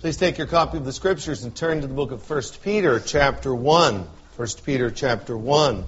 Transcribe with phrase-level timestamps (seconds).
[0.00, 3.00] Please take your copy of the scriptures and turn to the book of 1 Peter,
[3.00, 4.06] chapter 1.
[4.36, 5.84] 1 Peter, chapter 1.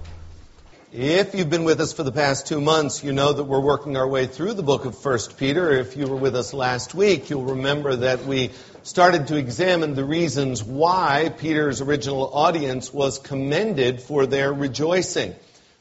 [0.92, 3.96] If you've been with us for the past two months, you know that we're working
[3.96, 5.70] our way through the book of 1 Peter.
[5.72, 8.52] If you were with us last week, you'll remember that we
[8.86, 15.34] started to examine the reasons why Peter's original audience was commended for their rejoicing.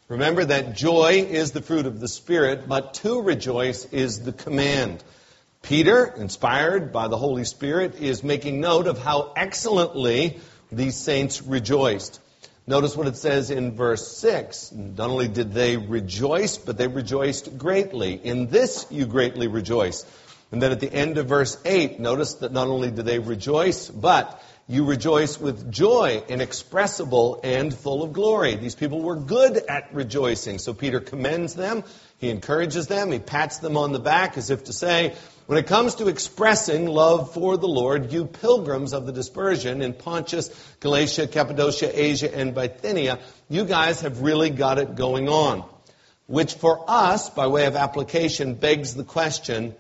[0.07, 5.03] Remember that joy is the fruit of the Spirit, but to rejoice is the command.
[5.61, 10.39] Peter, inspired by the Holy Spirit, is making note of how excellently
[10.71, 12.19] these saints rejoiced.
[12.65, 14.71] Notice what it says in verse 6.
[14.71, 18.13] Not only did they rejoice, but they rejoiced greatly.
[18.13, 20.05] In this you greatly rejoice.
[20.55, 23.89] And then at the end of verse 8, notice that not only do they rejoice,
[23.89, 28.55] but you rejoice with joy inexpressible and full of glory.
[28.55, 30.59] These people were good at rejoicing.
[30.59, 31.83] So Peter commends them.
[32.19, 33.11] He encourages them.
[33.11, 35.15] He pats them on the back as if to say,
[35.47, 39.91] when it comes to expressing love for the Lord, you pilgrims of the dispersion in
[39.91, 45.65] Pontus, Galatia, Cappadocia, Asia, and Bithynia, you guys have really got it going on.
[46.27, 49.75] Which for us, by way of application, begs the question,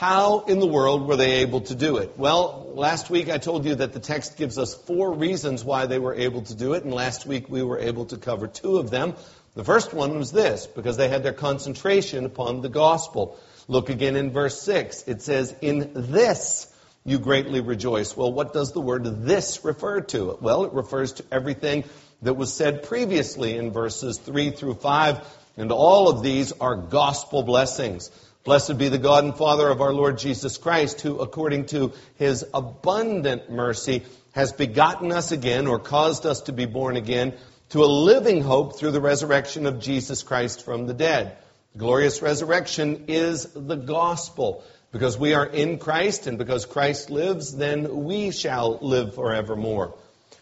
[0.00, 2.16] how in the world were they able to do it?
[2.16, 5.98] Well, last week I told you that the text gives us four reasons why they
[5.98, 8.88] were able to do it, and last week we were able to cover two of
[8.88, 9.12] them.
[9.54, 13.38] The first one was this, because they had their concentration upon the gospel.
[13.68, 15.04] Look again in verse 6.
[15.06, 16.66] It says, In this
[17.04, 18.16] you greatly rejoice.
[18.16, 20.38] Well, what does the word this refer to?
[20.40, 21.84] Well, it refers to everything
[22.22, 25.20] that was said previously in verses 3 through 5,
[25.58, 28.10] and all of these are gospel blessings.
[28.42, 32.44] Blessed be the God and Father of our Lord Jesus Christ, who, according to his
[32.54, 34.02] abundant mercy,
[34.32, 37.34] has begotten us again, or caused us to be born again,
[37.70, 41.36] to a living hope through the resurrection of Jesus Christ from the dead
[41.74, 44.64] The glorious resurrection is the gospel.
[44.90, 49.94] Because we are in Christ and because Christ lives, then we shall live forevermore.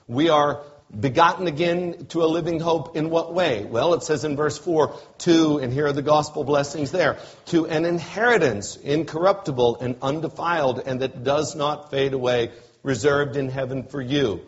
[0.07, 0.63] We are
[0.97, 3.65] begotten again to a living hope in what way?
[3.65, 7.67] Well, it says in verse 4, to, and here are the gospel blessings there, to
[7.67, 14.01] an inheritance incorruptible and undefiled and that does not fade away, reserved in heaven for
[14.01, 14.41] you.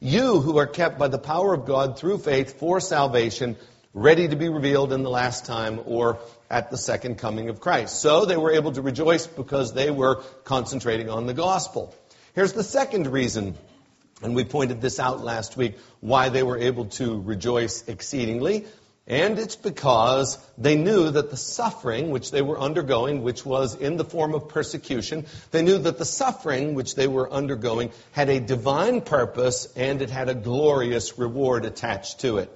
[0.00, 3.56] You who are kept by the power of God through faith for salvation,
[3.92, 8.00] ready to be revealed in the last time or at the second coming of Christ.
[8.00, 11.92] So they were able to rejoice because they were concentrating on the gospel.
[12.34, 13.56] Here's the second reason,
[14.22, 18.66] and we pointed this out last week, why they were able to rejoice exceedingly.
[19.06, 23.96] And it's because they knew that the suffering which they were undergoing, which was in
[23.96, 28.38] the form of persecution, they knew that the suffering which they were undergoing had a
[28.38, 32.52] divine purpose and it had a glorious reward attached to it.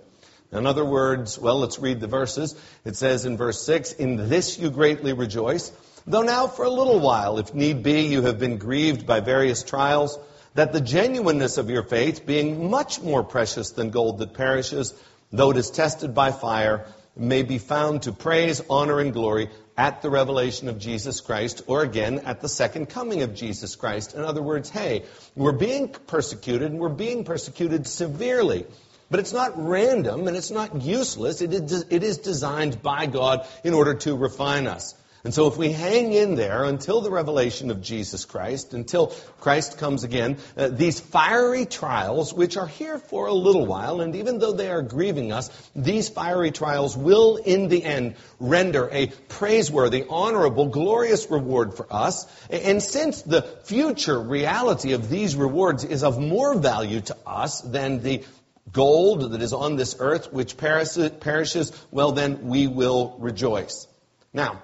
[0.52, 2.54] In other words, well, let's read the verses.
[2.84, 5.72] It says in verse 6, In this you greatly rejoice,
[6.06, 9.62] though now for a little while, if need be, you have been grieved by various
[9.62, 10.18] trials,
[10.54, 14.94] that the genuineness of your faith, being much more precious than gold that perishes,
[15.30, 16.86] though it is tested by fire,
[17.16, 21.82] may be found to praise, honor, and glory at the revelation of Jesus Christ, or
[21.82, 24.14] again at the second coming of Jesus Christ.
[24.14, 25.04] In other words, hey,
[25.34, 28.66] we're being persecuted, and we're being persecuted severely.
[29.10, 31.42] But it's not random and it's not useless.
[31.42, 34.94] It is, it is designed by God in order to refine us.
[35.24, 39.78] And so if we hang in there until the revelation of Jesus Christ, until Christ
[39.78, 44.40] comes again, uh, these fiery trials, which are here for a little while, and even
[44.40, 50.04] though they are grieving us, these fiery trials will in the end render a praiseworthy,
[50.10, 52.26] honorable, glorious reward for us.
[52.50, 58.02] And since the future reality of these rewards is of more value to us than
[58.02, 58.24] the
[58.72, 63.86] gold that is on this earth, which perishes, well, then we will rejoice.
[64.32, 64.62] Now,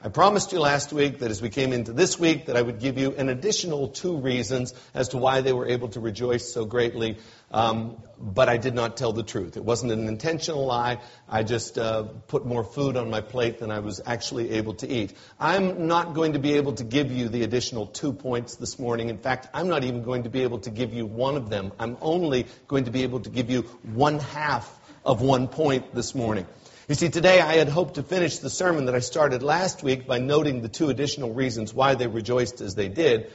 [0.00, 2.78] I promised you last week that as we came into this week that I would
[2.78, 6.64] give you an additional two reasons as to why they were able to rejoice so
[6.64, 7.18] greatly,
[7.50, 9.56] um, but I did not tell the truth.
[9.56, 11.00] It wasn't an intentional lie.
[11.28, 14.88] I just uh, put more food on my plate than I was actually able to
[14.88, 15.14] eat.
[15.40, 19.08] I'm not going to be able to give you the additional two points this morning.
[19.08, 21.72] In fact, I'm not even going to be able to give you one of them.
[21.76, 26.14] I'm only going to be able to give you one half of one point this
[26.14, 26.46] morning.
[26.88, 30.06] You see, today I had hoped to finish the sermon that I started last week
[30.06, 33.30] by noting the two additional reasons why they rejoiced as they did.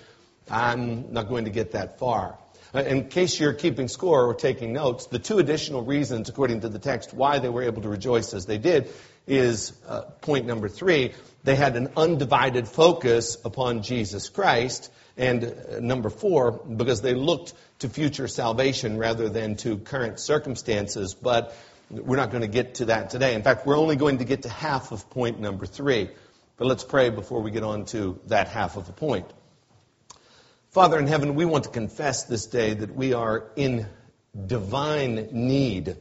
[0.49, 2.35] I'm not going to get that far.
[2.73, 6.69] Uh, in case you're keeping score or taking notes, the two additional reasons, according to
[6.69, 8.89] the text, why they were able to rejoice as they did
[9.27, 11.13] is uh, point number three.
[11.43, 14.91] They had an undivided focus upon Jesus Christ.
[15.15, 21.13] And uh, number four, because they looked to future salvation rather than to current circumstances.
[21.13, 21.55] But
[21.99, 23.35] we're not going to get to that today.
[23.35, 26.09] In fact, we're only going to get to half of point number three.
[26.57, 29.25] But let's pray before we get on to that half of a point.
[30.71, 33.87] Father in heaven, we want to confess this day that we are in
[34.47, 35.97] divine need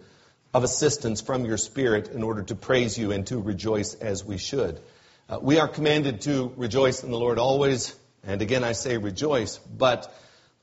[0.54, 4.38] of assistance from your Spirit in order to praise you and to rejoice as we
[4.38, 4.80] should.
[5.28, 7.94] Uh, we are commanded to rejoice in the Lord always,
[8.24, 10.14] and again I say rejoice, but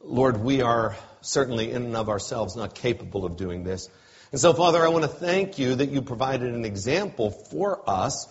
[0.01, 3.89] Lord, we are certainly in and of ourselves not capable of doing this.
[4.31, 8.27] And so, Father, I want to thank you that you provided an example for us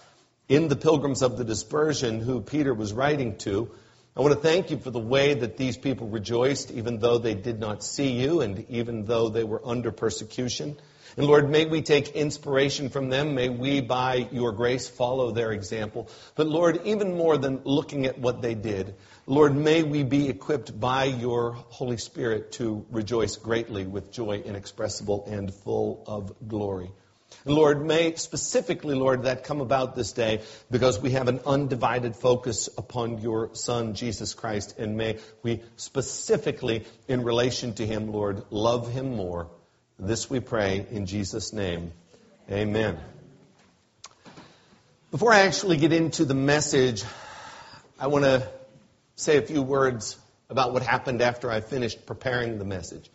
[0.49, 3.69] in the pilgrims of the dispersion who Peter was writing to.
[4.17, 7.35] I want to thank you for the way that these people rejoiced, even though they
[7.35, 10.77] did not see you and even though they were under persecution.
[11.17, 13.35] And Lord, may we take inspiration from them.
[13.35, 16.09] May we, by your grace, follow their example.
[16.37, 18.95] But Lord, even more than looking at what they did,
[19.29, 25.27] Lord, may we be equipped by your Holy Spirit to rejoice greatly with joy inexpressible
[25.29, 26.91] and full of glory.
[27.45, 30.41] And Lord, may specifically, Lord, that come about this day
[30.71, 34.79] because we have an undivided focus upon your Son, Jesus Christ.
[34.79, 39.51] And may we specifically, in relation to him, Lord, love him more
[39.99, 41.93] this we pray in Jesus' name.
[42.51, 42.99] Amen.
[45.11, 47.05] Before I actually get into the message,
[48.01, 48.49] I want to
[49.19, 50.17] say a few words
[50.49, 53.11] about what happened after I finished preparing the message.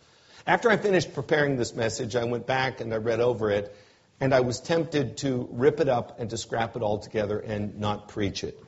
[0.46, 3.74] After I finished preparing this message, I went back and I read over it,
[4.20, 7.80] and I was tempted to rip it up and to scrap it all together and
[7.80, 8.62] not preach it.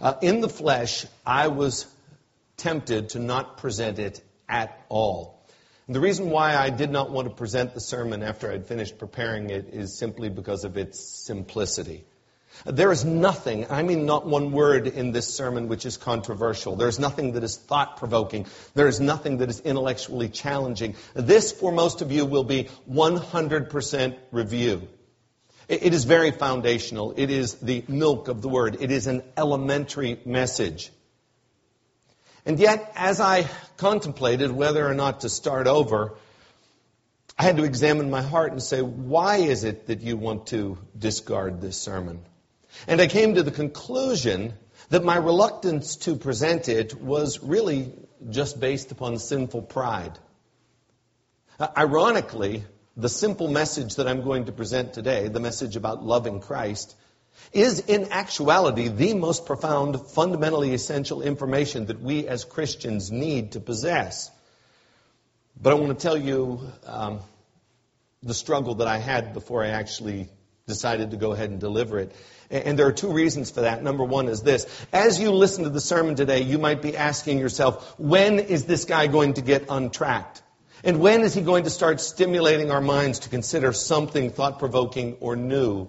[0.00, 1.86] Uh, in the flesh, I was
[2.56, 5.38] tempted to not present it at all.
[5.86, 9.50] The reason why I did not want to present the sermon after I'd finished preparing
[9.50, 12.04] it is simply because of its simplicity.
[12.64, 16.76] There is nothing, I mean not one word in this sermon which is controversial.
[16.76, 18.46] There is nothing that is thought provoking.
[18.74, 20.94] There is nothing that is intellectually challenging.
[21.14, 24.88] This, for most of you, will be 100% review.
[25.68, 27.14] It is very foundational.
[27.16, 28.78] It is the milk of the word.
[28.80, 30.90] It is an elementary message.
[32.44, 36.16] And yet, as I contemplated whether or not to start over,
[37.38, 40.76] I had to examine my heart and say, why is it that you want to
[40.98, 42.20] discard this sermon?
[42.86, 44.54] And I came to the conclusion
[44.90, 47.92] that my reluctance to present it was really
[48.28, 50.18] just based upon sinful pride.
[51.76, 52.64] Ironically,
[52.96, 56.94] the simple message that I'm going to present today, the message about loving Christ,
[57.52, 63.60] is in actuality the most profound, fundamentally essential information that we as Christians need to
[63.60, 64.30] possess.
[65.60, 67.20] But I want to tell you um,
[68.22, 70.28] the struggle that I had before I actually
[70.66, 72.12] decided to go ahead and deliver it.
[72.50, 73.82] And there are two reasons for that.
[73.82, 74.66] Number one is this.
[74.92, 78.84] As you listen to the sermon today, you might be asking yourself, when is this
[78.84, 80.42] guy going to get untracked?
[80.82, 85.16] And when is he going to start stimulating our minds to consider something thought provoking
[85.20, 85.88] or new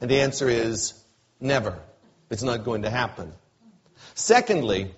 [0.00, 0.94] and the answer is
[1.40, 1.78] never.
[2.30, 3.32] It's not going to happen.
[4.14, 4.94] Secondly,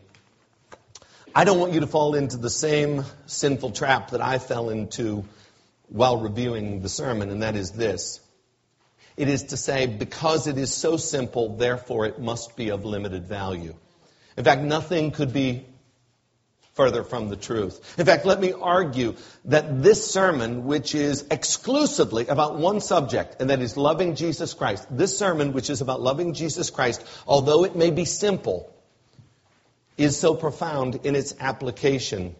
[1.34, 5.24] I don't want you to fall into the same sinful trap that I fell into
[5.88, 8.20] while reviewing the sermon, and that is this.
[9.16, 13.26] It is to say, because it is so simple, therefore it must be of limited
[13.26, 13.74] value.
[14.36, 15.66] In fact, nothing could be
[16.74, 17.98] further from the truth.
[17.98, 19.14] In fact, let me argue
[19.44, 24.86] that this sermon, which is exclusively about one subject, and that is loving Jesus Christ,
[24.90, 28.74] this sermon, which is about loving Jesus Christ, although it may be simple,
[29.98, 32.34] is so profound in its application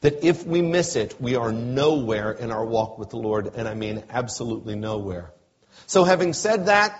[0.00, 3.68] that if we miss it, we are nowhere in our walk with the Lord, and
[3.68, 5.32] I mean absolutely nowhere.
[5.86, 6.98] So having said that,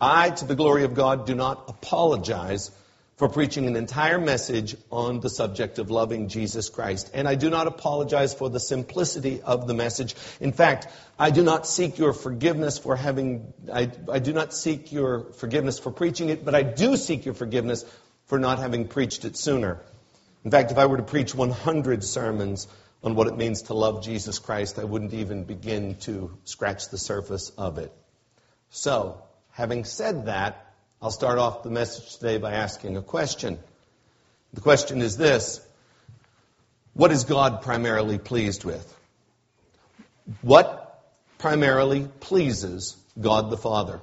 [0.00, 2.70] I, to the glory of God, do not apologize
[3.18, 7.10] for preaching an entire message on the subject of loving Jesus Christ.
[7.12, 10.14] And I do not apologize for the simplicity of the message.
[10.40, 10.86] In fact,
[11.18, 15.80] I do not seek your forgiveness for having, I, I do not seek your forgiveness
[15.80, 17.84] for preaching it, but I do seek your forgiveness
[18.26, 19.80] for not having preached it sooner.
[20.44, 22.68] In fact, if I were to preach 100 sermons
[23.02, 26.98] on what it means to love Jesus Christ, I wouldn't even begin to scratch the
[26.98, 27.92] surface of it.
[28.70, 30.66] So, having said that,
[31.00, 33.58] I'll start off the message today by asking a question.
[34.52, 35.60] The question is this
[36.94, 38.94] What is God primarily pleased with?
[40.42, 40.84] What
[41.38, 44.00] primarily pleases God the Father.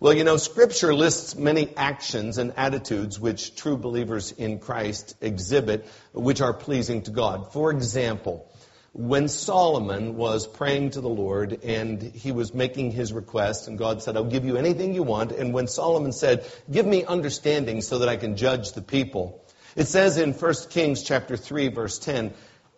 [0.00, 5.86] Well, you know, Scripture lists many actions and attitudes which true believers in Christ exhibit,
[6.14, 7.52] which are pleasing to God.
[7.52, 8.49] For example,
[8.92, 14.02] when Solomon was praying to the Lord and he was making his request, and God
[14.02, 18.00] said, I'll give you anything you want, and when Solomon said, Give me understanding so
[18.00, 19.44] that I can judge the people,
[19.76, 22.32] it says in 1 Kings chapter 3, verse 10,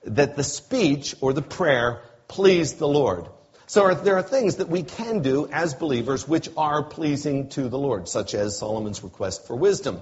[0.05, 3.27] that the speech or the prayer pleased the Lord.
[3.67, 7.79] So there are things that we can do as believers which are pleasing to the
[7.79, 10.01] Lord, such as Solomon's request for wisdom.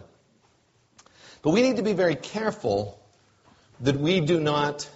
[1.43, 3.00] But we need to be very careful
[3.81, 4.90] that we do not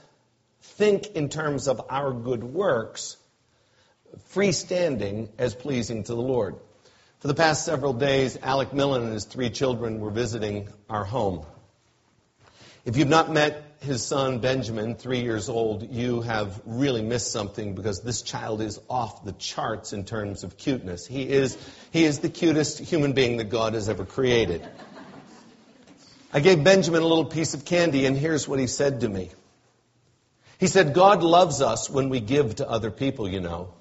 [0.75, 3.16] think in terms of our good works
[4.33, 6.57] freestanding as pleasing to the Lord.
[7.21, 11.47] For the past several days, Alec Millen and his three children were visiting our home.
[12.85, 17.75] If you've not met his son Benjamin, three years old, you have really missed something
[17.75, 21.07] because this child is off the charts in terms of cuteness.
[21.07, 21.57] He is,
[21.93, 24.66] he is the cutest human being that God has ever created.
[26.33, 29.31] I gave Benjamin a little piece of candy, and here's what he said to me.
[30.58, 33.75] He said, God loves us when we give to other people, you know.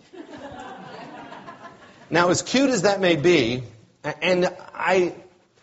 [2.10, 3.64] now, as cute as that may be,
[4.04, 5.16] and I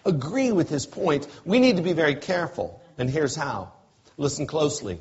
[0.05, 2.81] agree with his point, we need to be very careful.
[2.97, 3.73] And here's how.
[4.17, 5.00] Listen closely.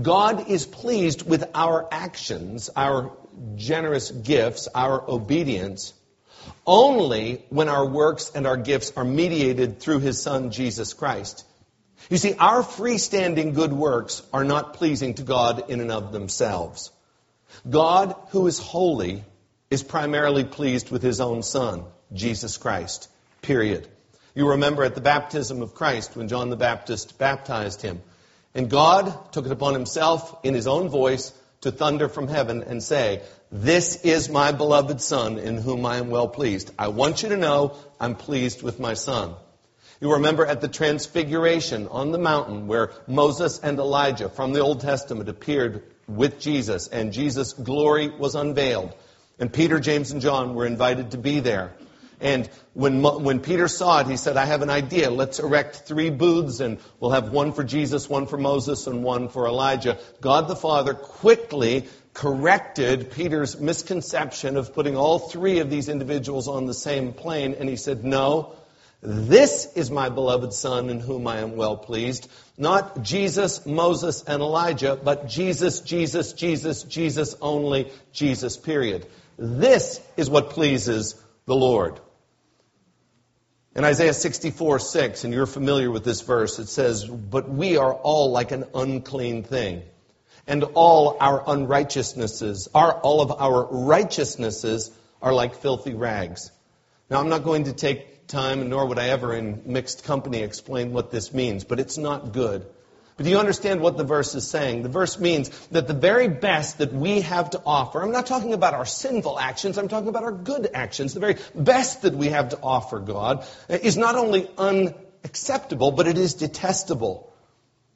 [0.00, 3.12] God is pleased with our actions, our
[3.56, 5.92] generous gifts, our obedience,
[6.66, 11.44] only when our works and our gifts are mediated through His Son, Jesus Christ.
[12.10, 16.90] You see, our freestanding good works are not pleasing to God in and of themselves.
[17.68, 19.24] God, who is holy,
[19.70, 23.08] is primarily pleased with His own Son, Jesus Christ.
[23.40, 23.88] Period.
[24.34, 28.00] You remember at the baptism of Christ when John the Baptist baptized him.
[28.54, 31.32] And God took it upon himself in his own voice
[31.62, 36.08] to thunder from heaven and say, This is my beloved Son in whom I am
[36.08, 36.70] well pleased.
[36.78, 39.34] I want you to know I'm pleased with my Son.
[40.02, 44.80] You remember at the Transfiguration on the mountain where Moses and Elijah from the Old
[44.80, 48.96] Testament appeared with Jesus and Jesus' glory was unveiled.
[49.38, 51.72] And Peter, James, and John were invited to be there.
[52.20, 55.08] And when, when Peter saw it, he said, I have an idea.
[55.08, 59.28] Let's erect three booths and we'll have one for Jesus, one for Moses, and one
[59.28, 59.98] for Elijah.
[60.20, 66.66] God the Father quickly corrected Peter's misconception of putting all three of these individuals on
[66.66, 67.54] the same plane.
[67.56, 68.56] And he said, No,
[69.02, 72.30] this is my beloved Son in whom I am well pleased.
[72.56, 79.06] Not Jesus, Moses, and Elijah, but Jesus, Jesus, Jesus, Jesus only, Jesus, period.
[79.36, 81.98] This is what pleases the Lord.
[83.74, 87.92] In Isaiah 64, 6, and you're familiar with this verse, it says, But we are
[87.92, 89.82] all like an unclean thing,
[90.46, 96.52] and all our unrighteousnesses, are all of our righteousnesses are like filthy rags.
[97.10, 100.92] Now, I'm not going to take time, nor would I ever in mixed company explain
[100.92, 102.66] what this means, but it's not good.
[103.16, 104.82] But do you understand what the verse is saying?
[104.82, 108.54] The verse means that the very best that we have to offer, I'm not talking
[108.54, 111.12] about our sinful actions, I'm talking about our good actions.
[111.12, 116.08] The very best that we have to offer God eh, is not only unacceptable, but
[116.08, 117.32] it is detestable.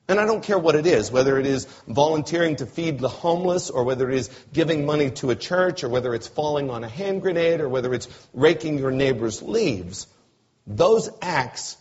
[0.08, 3.70] And I don't care what it is, whether it is volunteering to feed the homeless,
[3.70, 6.88] or whether it is giving money to a church, or whether it's falling on a
[6.88, 10.06] hand grenade, or whether it's raking your neighbor's leaves.
[10.66, 11.76] Those acts,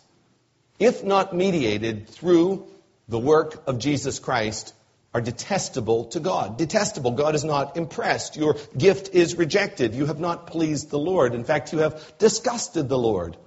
[0.80, 2.68] if not mediated through
[3.08, 4.74] the work of Jesus Christ
[5.14, 6.58] are detestable to God.
[6.58, 7.12] Detestable.
[7.12, 8.36] God is not impressed.
[8.36, 9.96] Your gift is rejected.
[9.96, 11.34] You have not pleased the Lord.
[11.34, 13.38] In fact, you have disgusted the Lord.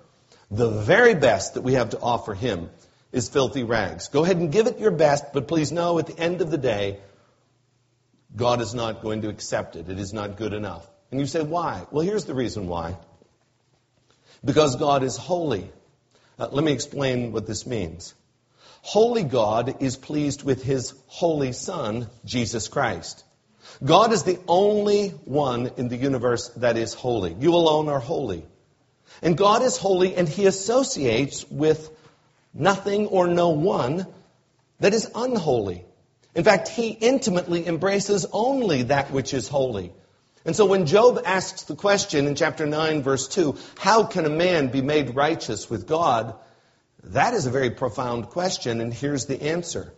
[0.51, 2.71] The very best that we have to offer Him
[3.13, 4.09] is filthy rags.
[4.09, 6.59] Go ahead and give it your best, but please know at the end of the
[6.59, 7.01] day,
[8.35, 9.89] God is not going to accept it.
[9.89, 10.89] It is not good enough.
[11.11, 11.87] And you say, why?
[11.91, 12.97] Well, here's the reason why.
[14.45, 15.71] Because God is holy.
[16.39, 18.15] Uh, let me explain what this means.
[18.83, 23.25] Holy God is pleased with his holy Son, Jesus Christ.
[23.85, 27.35] God is the only one in the universe that is holy.
[27.39, 28.45] You alone are holy.
[29.21, 31.91] And God is holy and he associates with
[32.55, 34.07] nothing or no one
[34.81, 35.85] that is unholy.
[36.35, 39.93] In fact, he intimately embraces only that which is holy.
[40.45, 44.31] And so when Job asks the question in chapter 9, verse 2, how can a
[44.31, 46.35] man be made righteous with God?
[47.05, 49.93] That is a very profound question, and here's the answer.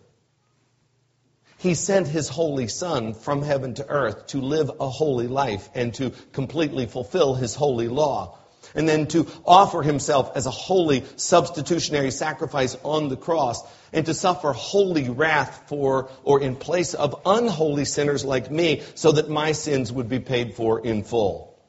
[1.57, 5.93] He sent his holy Son from heaven to earth to live a holy life and
[5.95, 8.37] to completely fulfill his holy law.
[8.73, 13.61] And then to offer himself as a holy substitutionary sacrifice on the cross
[13.93, 19.11] and to suffer holy wrath for or in place of unholy sinners like me so
[19.13, 21.59] that my sins would be paid for in full.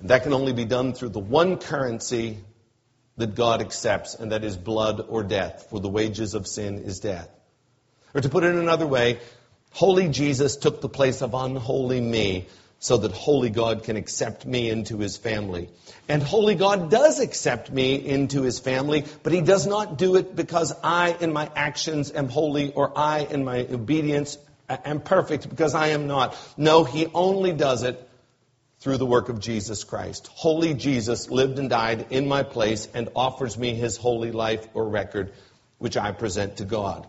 [0.00, 2.38] And that can only be done through the one currency
[3.16, 7.00] that God accepts, and that is blood or death, for the wages of sin is
[7.00, 7.28] death.
[8.14, 9.20] Or to put it another way,
[9.72, 12.48] holy Jesus took the place of unholy me
[12.80, 15.68] so that holy God can accept me into his family.
[16.08, 20.34] And holy God does accept me into his family, but he does not do it
[20.34, 25.74] because I in my actions am holy or I in my obedience am perfect because
[25.74, 26.34] I am not.
[26.56, 28.08] No, he only does it
[28.80, 30.28] through the work of Jesus Christ.
[30.32, 34.88] Holy Jesus lived and died in my place and offers me his holy life or
[34.88, 35.34] record,
[35.76, 37.06] which I present to God.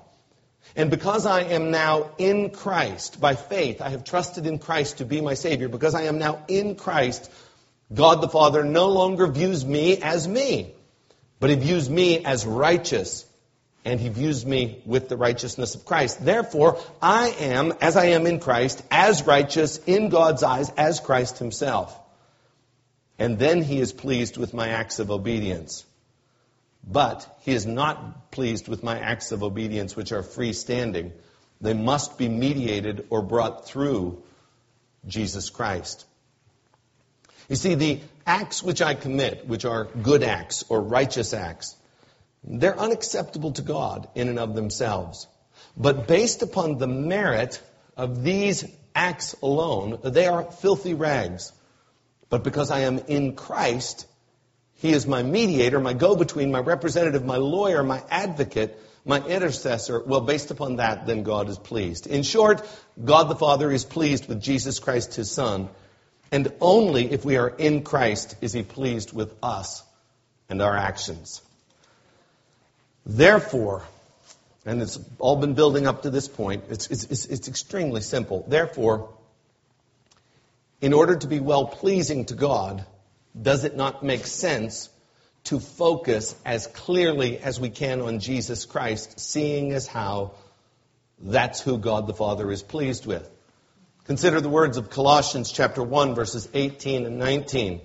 [0.76, 5.06] And because I am now in Christ, by faith, I have trusted in Christ to
[5.06, 5.68] be my Savior.
[5.68, 7.30] Because I am now in Christ,
[7.94, 10.74] God the Father no longer views me as me,
[11.40, 13.26] but He views me as righteous.
[13.84, 16.24] And He views me with the righteousness of Christ.
[16.24, 21.40] Therefore, I am, as I am in Christ, as righteous in God's eyes as Christ
[21.40, 21.98] Himself.
[23.18, 25.84] And then He is pleased with my acts of obedience.
[26.84, 31.12] But he is not pleased with my acts of obedience, which are freestanding.
[31.60, 34.24] They must be mediated or brought through
[35.06, 36.06] Jesus Christ.
[37.50, 41.76] You see, the acts which I commit, which are good acts or righteous acts,
[42.44, 45.28] they're unacceptable to God in and of themselves.
[45.78, 47.62] But based upon the merit
[47.96, 51.52] of these acts alone, they are filthy rags.
[52.30, 54.08] But because I am in Christ,
[54.82, 60.00] he is my mediator, my go between, my representative, my lawyer, my advocate, my intercessor.
[60.00, 62.08] Well, based upon that, then God is pleased.
[62.08, 62.68] In short,
[63.04, 65.70] God the Father is pleased with Jesus Christ, his Son.
[66.32, 69.84] And only if we are in Christ is he pleased with us
[70.50, 71.44] and our actions.
[73.06, 73.84] Therefore,
[74.66, 78.46] and it's all been building up to this point, it's, it's, it's extremely simple.
[78.48, 79.10] Therefore,
[80.82, 82.84] in order to be well pleasing to God,
[83.40, 84.90] does it not make sense
[85.46, 90.34] to focus as clearly as we can on Jesus Christ, seeing as how
[91.20, 93.30] that's who God the Father is pleased with?
[94.06, 97.82] Consider the words of Colossians chapter 1 verses 18 and 19.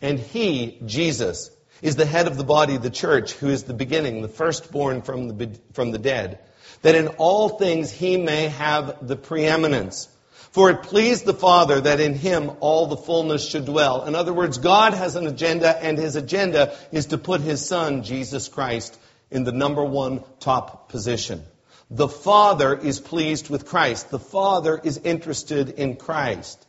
[0.00, 1.50] And he, Jesus,
[1.82, 5.36] is the head of the body, the church, who is the beginning, the firstborn from
[5.36, 6.38] the, from the dead,
[6.82, 10.08] that in all things he may have the preeminence.
[10.50, 14.04] For it pleased the Father that in him all the fullness should dwell.
[14.04, 18.02] In other words, God has an agenda, and his agenda is to put his Son,
[18.02, 18.98] Jesus Christ,
[19.30, 21.42] in the number one top position.
[21.90, 24.10] The Father is pleased with Christ.
[24.10, 26.64] The Father is interested in Christ.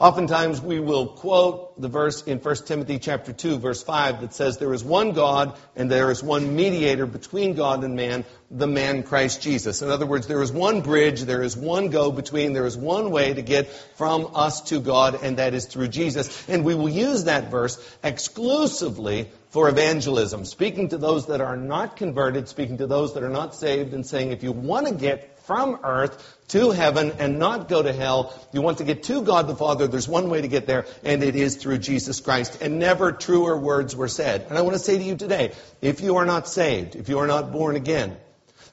[0.00, 4.56] Oftentimes we will quote the verse in 1 Timothy chapter 2 verse 5 that says
[4.56, 9.02] there is one God and there is one mediator between God and man, the man
[9.02, 9.82] Christ Jesus.
[9.82, 13.10] In other words, there is one bridge, there is one go between, there is one
[13.10, 16.48] way to get from us to God and that is through Jesus.
[16.48, 21.96] And we will use that verse exclusively for evangelism, speaking to those that are not
[21.96, 25.37] converted, speaking to those that are not saved and saying if you want to get
[25.48, 28.38] from earth to heaven and not go to hell.
[28.52, 29.88] You want to get to God the Father.
[29.88, 32.58] There's one way to get there, and it is through Jesus Christ.
[32.60, 34.46] And never truer words were said.
[34.50, 37.20] And I want to say to you today, if you are not saved, if you
[37.20, 38.18] are not born again,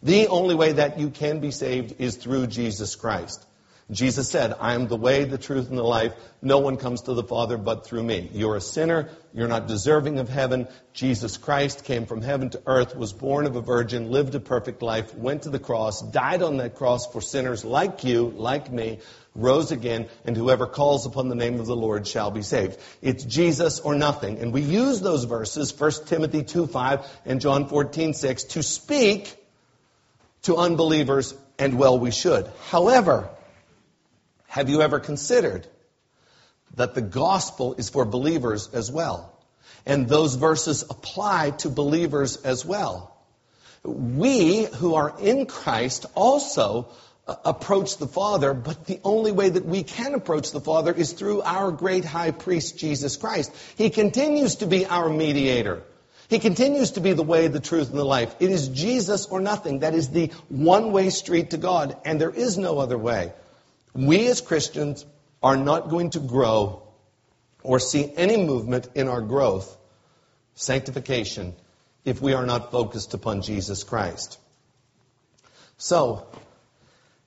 [0.03, 3.45] the only way that you can be saved is through Jesus Christ.
[3.91, 6.13] Jesus said, I am the way, the truth, and the life.
[6.41, 8.31] No one comes to the Father but through me.
[8.33, 9.09] You're a sinner.
[9.31, 10.67] You're not deserving of heaven.
[10.93, 14.81] Jesus Christ came from heaven to earth, was born of a virgin, lived a perfect
[14.81, 18.99] life, went to the cross, died on that cross for sinners like you, like me,
[19.35, 22.79] rose again, and whoever calls upon the name of the Lord shall be saved.
[23.03, 24.39] It's Jesus or nothing.
[24.39, 29.35] And we use those verses, 1 Timothy 2 5 and John 14 6, to speak
[30.43, 32.49] to unbelievers, and well, we should.
[32.69, 33.29] However,
[34.55, 35.67] have you ever considered
[36.75, 39.37] that the gospel is for believers as well?
[39.85, 43.13] And those verses apply to believers as well.
[43.83, 46.87] We who are in Christ also
[47.27, 51.11] uh, approach the Father, but the only way that we can approach the Father is
[51.11, 53.51] through our great high priest, Jesus Christ.
[53.75, 55.83] He continues to be our mediator.
[56.29, 58.33] He continues to be the way, the truth, and the life.
[58.39, 59.79] It is Jesus or nothing.
[59.79, 63.33] That is the one way street to God, and there is no other way.
[63.95, 65.05] We as Christians
[65.41, 66.83] are not going to grow
[67.63, 69.75] or see any movement in our growth,
[70.53, 71.55] sanctification,
[72.03, 74.37] if we are not focused upon Jesus Christ.
[75.77, 76.27] So,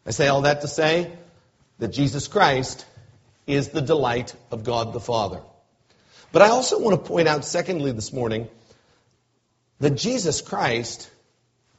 [0.07, 1.11] I say all that to say
[1.79, 2.85] that Jesus Christ
[3.47, 5.41] is the delight of God the Father.
[6.33, 8.47] But I also want to point out, secondly, this morning,
[9.81, 11.11] that Jesus Christ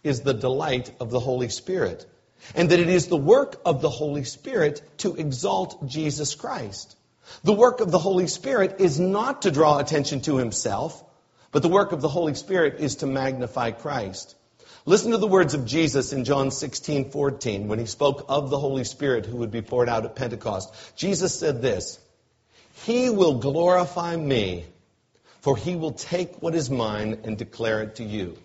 [0.03, 2.09] is the delight of the Holy Spirit
[2.55, 6.95] and that it is the work of the Holy Spirit to exalt Jesus Christ.
[7.43, 11.03] The work of the Holy Spirit is not to draw attention to himself,
[11.51, 14.35] but the work of the Holy Spirit is to magnify Christ.
[14.85, 18.57] Listen to the words of Jesus in John 16, 14, when he spoke of the
[18.57, 20.73] Holy Spirit who would be poured out at Pentecost.
[20.95, 21.99] Jesus said this,
[22.85, 24.65] He will glorify me,
[25.41, 28.37] for he will take what is mine and declare it to you.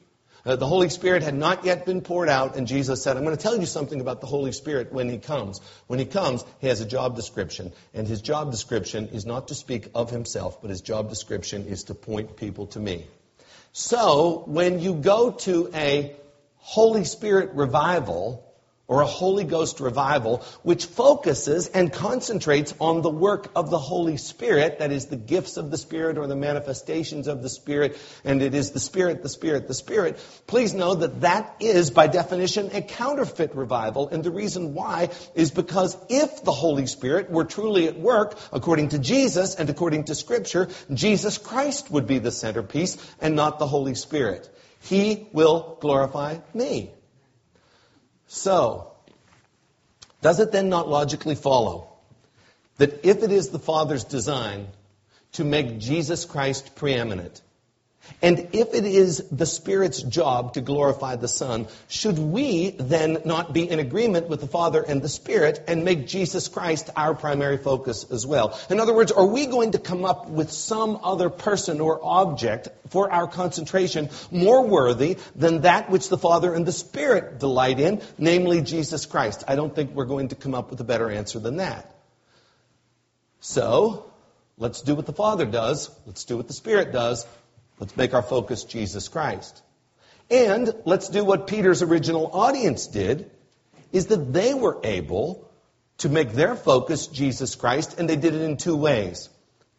[0.46, 3.36] Uh, the Holy Spirit had not yet been poured out, and Jesus said, I'm going
[3.36, 5.60] to tell you something about the Holy Spirit when he comes.
[5.86, 9.54] When he comes, he has a job description, and his job description is not to
[9.54, 13.06] speak of himself, but his job description is to point people to me.
[13.72, 16.14] So, when you go to a
[16.58, 18.43] Holy Spirit revival,
[18.86, 24.18] or a Holy Ghost revival, which focuses and concentrates on the work of the Holy
[24.18, 28.42] Spirit, that is the gifts of the Spirit or the manifestations of the Spirit, and
[28.42, 32.70] it is the Spirit, the Spirit, the Spirit, please know that that is, by definition,
[32.74, 34.08] a counterfeit revival.
[34.08, 38.90] And the reason why is because if the Holy Spirit were truly at work, according
[38.90, 43.66] to Jesus and according to Scripture, Jesus Christ would be the centerpiece and not the
[43.66, 44.48] Holy Spirit.
[44.80, 46.93] He will glorify me.
[48.34, 48.90] So,
[50.20, 51.86] does it then not logically follow
[52.78, 54.66] that if it is the Father's design
[55.34, 57.40] to make Jesus Christ preeminent,
[58.24, 63.52] and if it is the Spirit's job to glorify the Son, should we then not
[63.52, 67.58] be in agreement with the Father and the Spirit and make Jesus Christ our primary
[67.58, 68.58] focus as well?
[68.70, 72.68] In other words, are we going to come up with some other person or object
[72.88, 78.00] for our concentration more worthy than that which the Father and the Spirit delight in,
[78.16, 79.44] namely Jesus Christ?
[79.46, 81.94] I don't think we're going to come up with a better answer than that.
[83.40, 84.10] So,
[84.56, 85.90] let's do what the Father does.
[86.06, 87.26] Let's do what the Spirit does.
[87.78, 89.62] Let's make our focus Jesus Christ.
[90.30, 93.30] And let's do what Peter's original audience did,
[93.92, 95.50] is that they were able
[95.98, 99.28] to make their focus Jesus Christ, and they did it in two ways.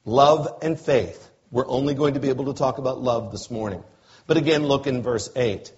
[0.05, 1.29] Love and faith.
[1.51, 3.84] We're only going to be able to talk about love this morning.
[4.27, 5.71] But again, look in verse 8.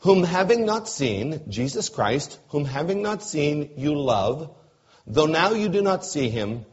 [0.00, 4.54] Whom having not seen, Jesus Christ, whom having not seen, you love,
[5.06, 6.64] though now you do not see him,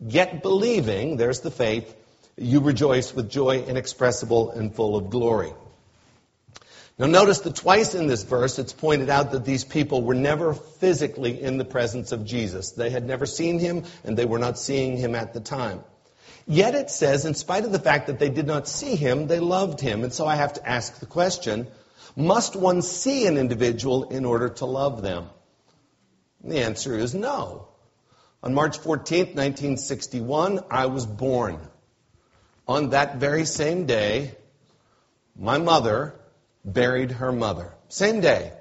[0.00, 1.94] yet believing, there's the faith,
[2.40, 5.52] you rejoice with joy inexpressible and full of glory.
[6.98, 10.54] Now, notice that twice in this verse it's pointed out that these people were never
[10.54, 12.72] physically in the presence of Jesus.
[12.72, 15.82] They had never seen him, and they were not seeing him at the time.
[16.46, 19.38] Yet it says, in spite of the fact that they did not see him, they
[19.38, 20.02] loved him.
[20.02, 21.68] And so I have to ask the question
[22.16, 25.28] must one see an individual in order to love them?
[26.42, 27.68] And the answer is no.
[28.42, 31.60] On March 14, 1961, I was born
[32.70, 34.32] on that very same day,
[35.36, 36.14] my mother
[36.64, 37.72] buried her mother.
[37.88, 38.52] Same day.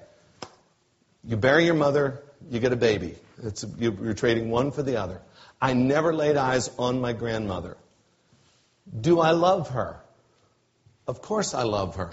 [1.24, 3.16] You bury your mother, you get a baby.
[3.44, 5.22] It's, you're trading one for the other.
[5.62, 7.78] I never laid eyes on my grandmother.
[9.00, 10.02] Do I love her?
[11.06, 12.10] Of course I love her.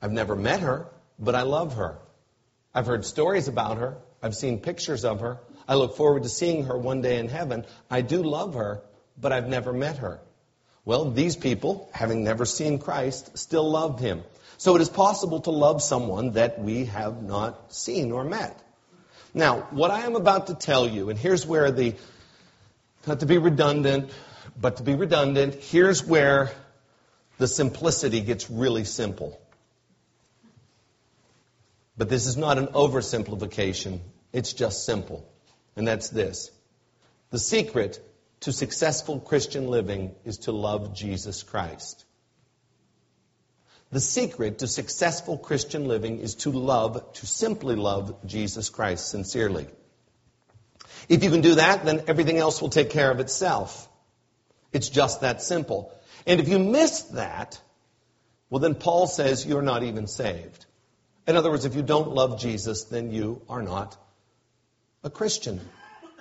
[0.00, 0.86] I've never met her,
[1.18, 1.98] but I love her.
[2.74, 3.98] I've heard stories about her.
[4.22, 5.38] I've seen pictures of her.
[5.68, 7.66] I look forward to seeing her one day in heaven.
[7.90, 8.80] I do love her,
[9.20, 10.20] but I've never met her.
[10.84, 14.22] Well, these people, having never seen Christ, still loved him.
[14.58, 18.60] So it is possible to love someone that we have not seen or met.
[19.32, 21.94] Now, what I am about to tell you, and here's where the,
[23.06, 24.10] not to be redundant,
[24.60, 26.52] but to be redundant, here's where
[27.38, 29.40] the simplicity gets really simple.
[31.96, 34.00] But this is not an oversimplification,
[34.32, 35.28] it's just simple.
[35.76, 36.50] And that's this.
[37.30, 38.00] The secret
[38.44, 42.04] to successful Christian living is to love Jesus Christ.
[43.90, 49.66] The secret to successful Christian living is to love, to simply love Jesus Christ sincerely.
[51.08, 53.88] If you can do that, then everything else will take care of itself.
[54.74, 55.90] It's just that simple.
[56.26, 57.58] And if you miss that,
[58.50, 60.66] well, then Paul says you're not even saved.
[61.26, 63.96] In other words, if you don't love Jesus, then you are not
[65.02, 65.62] a Christian.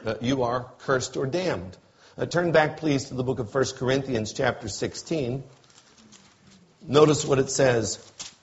[0.06, 1.78] Uh, you are cursed or damned.
[2.16, 5.44] Uh, turn back, please, to the book of 1 Corinthians, chapter 16.
[6.88, 7.98] Notice what it says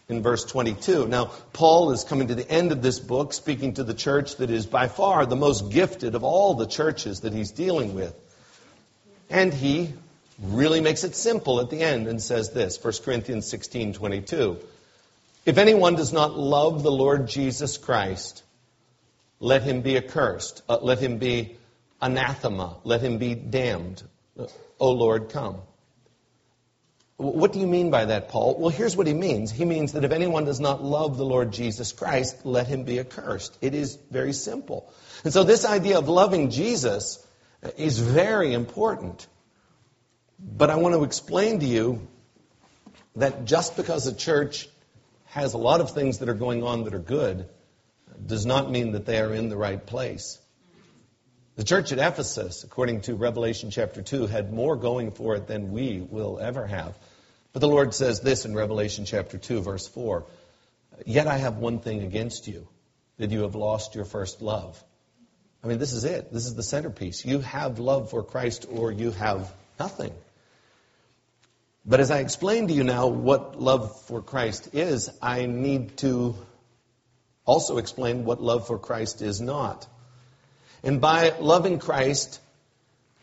[0.09, 1.07] in verse 22.
[1.07, 4.51] Now, Paul is coming to the end of this book, speaking to the church that
[4.51, 8.13] is by far the most gifted of all the churches that he's dealing with.
[9.29, 9.93] And he
[10.41, 14.59] really makes it simple at the end and says this 1 Corinthians 16 22.
[15.47, 18.43] If anyone does not love the Lord Jesus Christ,
[19.39, 20.63] let him be accursed.
[20.69, 21.57] Uh, let him be
[22.01, 22.79] anathema.
[22.85, 24.03] Let him be damned.
[24.79, 25.61] O Lord, come.
[27.21, 28.57] What do you mean by that, Paul?
[28.59, 29.51] Well, here's what he means.
[29.51, 32.99] He means that if anyone does not love the Lord Jesus Christ, let him be
[32.99, 33.59] accursed.
[33.61, 34.91] It is very simple.
[35.23, 37.23] And so this idea of loving Jesus
[37.63, 39.27] uh, is very important.
[40.39, 42.09] But I want to explain to you
[43.17, 44.67] that just because a church
[45.27, 48.71] has a lot of things that are going on that are good uh, does not
[48.71, 50.39] mean that they are in the right place.
[51.57, 55.73] The church at Ephesus, according to Revelation chapter 2, had more going for it than
[55.73, 56.97] we will ever have.
[57.53, 60.25] But the Lord says this in Revelation chapter 2, verse 4
[61.07, 62.69] Yet I have one thing against you,
[63.19, 64.83] that you have lost your first love.
[65.63, 66.33] I mean, this is it.
[66.33, 67.25] This is the centerpiece.
[67.25, 70.13] You have love for Christ or you have nothing.
[71.85, 76.37] But as I explain to you now what love for Christ is, I need to
[77.45, 79.87] also explain what love for Christ is not.
[80.83, 82.41] And by loving Christ,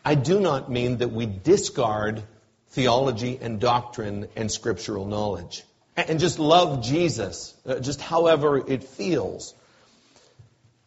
[0.04, 2.22] I do not mean that we discard
[2.70, 5.64] theology and doctrine and scriptural knowledge
[6.06, 9.54] and just love Jesus, uh, just however it feels.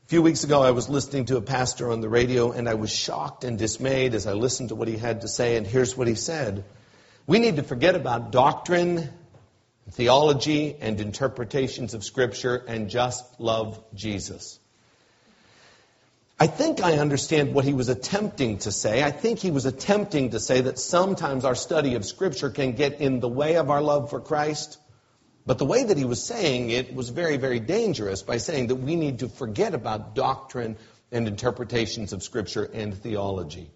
[0.05, 2.75] A few weeks ago, I was listening to a pastor on the radio, and I
[2.75, 5.97] was shocked and dismayed as I listened to what he had to say, and here's
[5.97, 6.63] what he said.
[7.27, 9.09] We need to forget about doctrine,
[9.91, 14.59] theology, and interpretations of Scripture and just love Jesus.
[16.41, 19.03] I think I understand what he was attempting to say.
[19.03, 22.99] I think he was attempting to say that sometimes our study of Scripture can get
[22.99, 24.79] in the way of our love for Christ.
[25.45, 28.77] But the way that he was saying it was very, very dangerous by saying that
[28.77, 30.77] we need to forget about doctrine
[31.11, 33.69] and interpretations of Scripture and theology.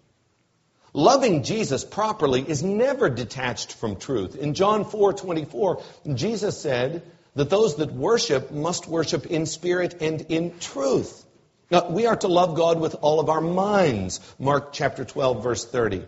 [0.92, 4.34] Loving Jesus properly is never detached from truth.
[4.34, 5.82] In John 4 24,
[6.14, 7.04] Jesus said
[7.36, 11.22] that those that worship must worship in spirit and in truth.
[11.70, 14.20] Now, we are to love God with all of our minds.
[14.38, 16.04] Mark chapter 12, verse 30.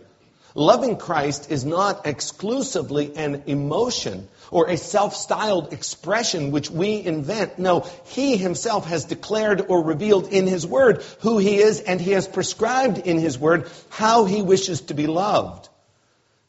[0.55, 7.59] Loving Christ is not exclusively an emotion or a self-styled expression which we invent.
[7.59, 12.12] No, He Himself has declared or revealed in His Word who He is and He
[12.12, 15.67] has prescribed in His Word how He wishes to be loved.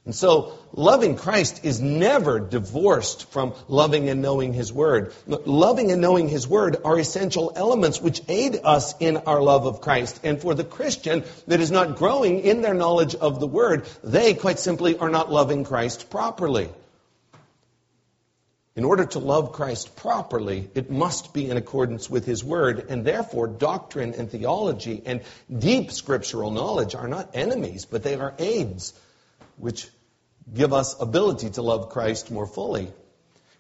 [0.06, 5.14] And so, loving Christ is never divorced from loving and knowing His Word.
[5.28, 9.82] Loving and knowing His Word are essential elements which aid us in our love of
[9.82, 10.22] Christ.
[10.24, 14.34] And for the Christian that is not growing in their knowledge of the Word, they
[14.34, 16.70] quite simply are not loving Christ properly.
[18.76, 23.04] In order to love Christ properly, it must be in accordance with His Word, and
[23.04, 25.22] therefore doctrine and theology and
[25.56, 28.94] deep scriptural knowledge are not enemies, but they are aids
[29.60, 29.88] which
[30.54, 32.92] give us ability to love Christ more fully.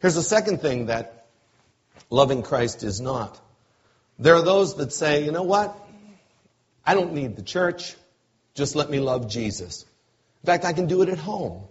[0.01, 1.27] Here's the second thing that
[2.09, 3.39] loving Christ is not.
[4.17, 5.75] There are those that say, you know what?
[6.85, 7.95] I don't need the church.
[8.55, 9.85] Just let me love Jesus.
[10.43, 11.63] In fact, I can do it at home.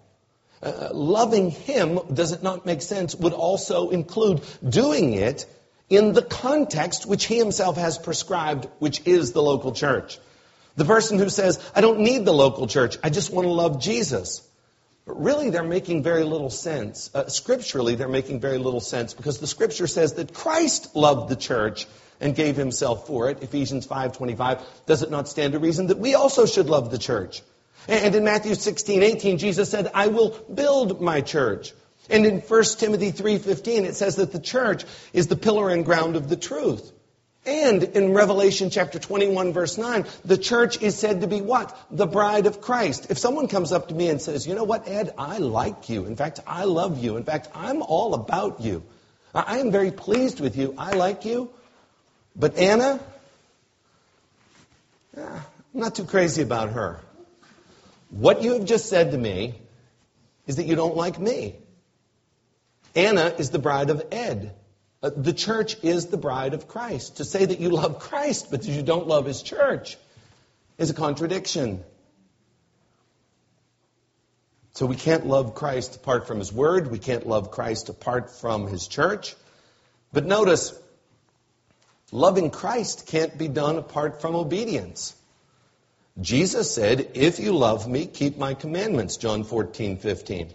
[0.62, 5.47] Uh, loving Him, does it not make sense, would also include doing it
[5.88, 10.19] in the context which He Himself has prescribed, which is the local church.
[10.79, 13.83] The person who says, I don't need the local church, I just want to love
[13.83, 14.49] Jesus.
[15.05, 17.11] But really, they're making very little sense.
[17.12, 21.35] Uh, scripturally, they're making very little sense because the scripture says that Christ loved the
[21.35, 21.88] church
[22.21, 23.43] and gave himself for it.
[23.43, 24.62] Ephesians 5.25.
[24.87, 27.43] Does it not stand to reason that we also should love the church?
[27.88, 31.73] And in Matthew 16, 18, Jesus said, I will build my church.
[32.09, 36.14] And in 1 Timothy 3.15, it says that the church is the pillar and ground
[36.14, 36.93] of the truth.
[37.49, 41.75] And in Revelation chapter 21 verse 9, the church is said to be what?
[41.91, 43.07] The bride of Christ.
[43.09, 46.05] If someone comes up to me and says, you know what, Ed, I like you.
[46.05, 47.17] In fact, I love you.
[47.17, 48.83] In fact, I'm all about you.
[49.35, 50.75] I am very pleased with you.
[50.77, 51.51] I like you.
[52.37, 53.01] But Anna,
[55.17, 57.01] I'm not too crazy about her.
[58.11, 59.55] What you have just said to me
[60.47, 61.57] is that you don't like me.
[62.95, 64.55] Anna is the bride of Ed.
[65.03, 67.19] Uh, the church is the bride of Christ.
[67.19, 69.97] To say that you love Christ but that you don't love his church
[70.77, 71.85] is a contradiction.
[74.75, 76.91] So we can't love Christ apart from his word.
[76.91, 79.35] We can't love Christ apart from his church.
[80.13, 80.73] But notice,
[82.13, 85.15] loving Christ can't be done apart from obedience.
[86.21, 90.53] Jesus said, If you love me, keep my commandments, John 14, 15.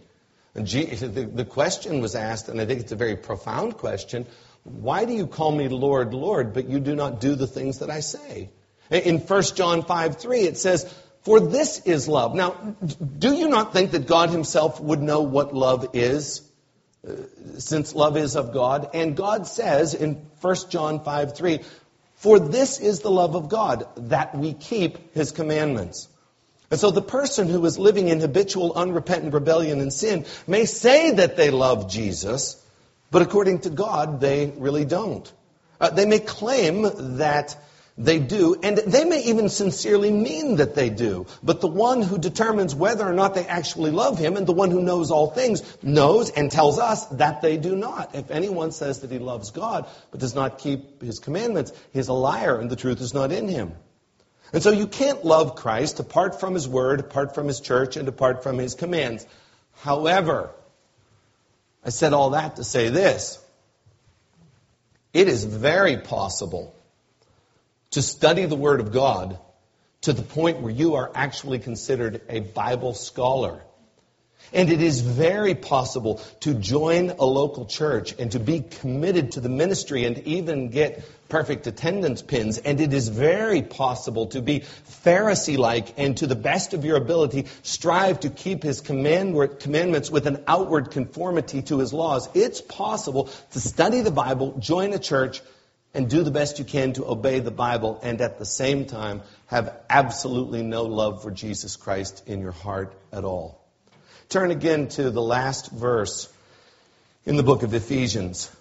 [0.55, 0.67] And
[1.35, 4.27] the question was asked, and I think it's a very profound question
[4.63, 7.89] why do you call me Lord, Lord, but you do not do the things that
[7.89, 8.49] I say?
[8.89, 10.91] In 1 John 5 3, it says,
[11.23, 12.33] For this is love.
[12.33, 12.51] Now,
[13.17, 16.41] do you not think that God Himself would know what love is?
[17.05, 17.15] Uh,
[17.57, 18.91] since love is of God.
[18.93, 21.59] And God says in 1 John 5 3,
[22.15, 26.07] For this is the love of God, that we keep His commandments.
[26.73, 31.11] And so the person who is living in habitual, unrepentant rebellion and sin may say
[31.11, 32.59] that they love Jesus,
[33.11, 35.31] but according to God, they really don't.
[35.79, 37.55] Uh, they may claim that
[37.95, 41.27] they do, and they may even sincerely mean that they do.
[41.43, 44.71] But the one who determines whether or not they actually love him and the one
[44.71, 48.15] who knows all things knows and tells us that they do not.
[48.15, 52.07] If anyone says that he loves God but does not keep his commandments, he is
[52.07, 53.73] a liar and the truth is not in him.
[54.53, 58.07] And so you can't love Christ apart from his word, apart from his church, and
[58.07, 59.25] apart from his commands.
[59.81, 60.51] However,
[61.83, 63.39] I said all that to say this.
[65.11, 66.75] It is very possible
[67.91, 69.37] to study the Word of God
[70.01, 73.61] to the point where you are actually considered a Bible scholar.
[74.51, 79.39] And it is very possible to join a local church and to be committed to
[79.39, 82.59] the ministry and even get perfect attendance pins.
[82.59, 84.59] And it is very possible to be
[85.03, 90.11] Pharisee like and to the best of your ability strive to keep his command- commandments
[90.11, 92.29] with an outward conformity to his laws.
[92.35, 95.41] It's possible to study the Bible, join a church,
[95.95, 99.23] and do the best you can to obey the Bible and at the same time
[99.47, 103.59] have absolutely no love for Jesus Christ in your heart at all.
[104.29, 106.31] Turn again to the last verse
[107.25, 108.51] in the book of Ephesians.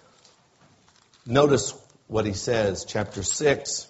[1.27, 1.73] Notice
[2.07, 3.87] what he says, chapter 6,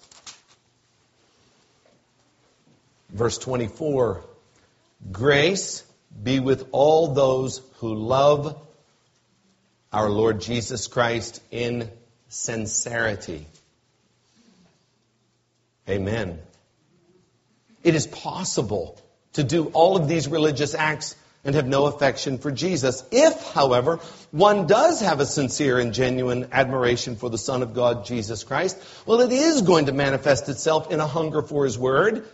[3.10, 4.24] verse 24.
[5.12, 5.84] Grace
[6.22, 8.58] be with all those who love
[9.92, 11.90] our Lord Jesus Christ in
[12.28, 13.46] sincerity.
[15.88, 16.38] Amen.
[17.82, 18.98] It is possible
[19.34, 23.04] to do all of these religious acts and have no affection for Jesus.
[23.10, 28.04] If, however, one does have a sincere and genuine admiration for the Son of God,
[28.06, 32.26] Jesus Christ, well, it is going to manifest itself in a hunger for His Word,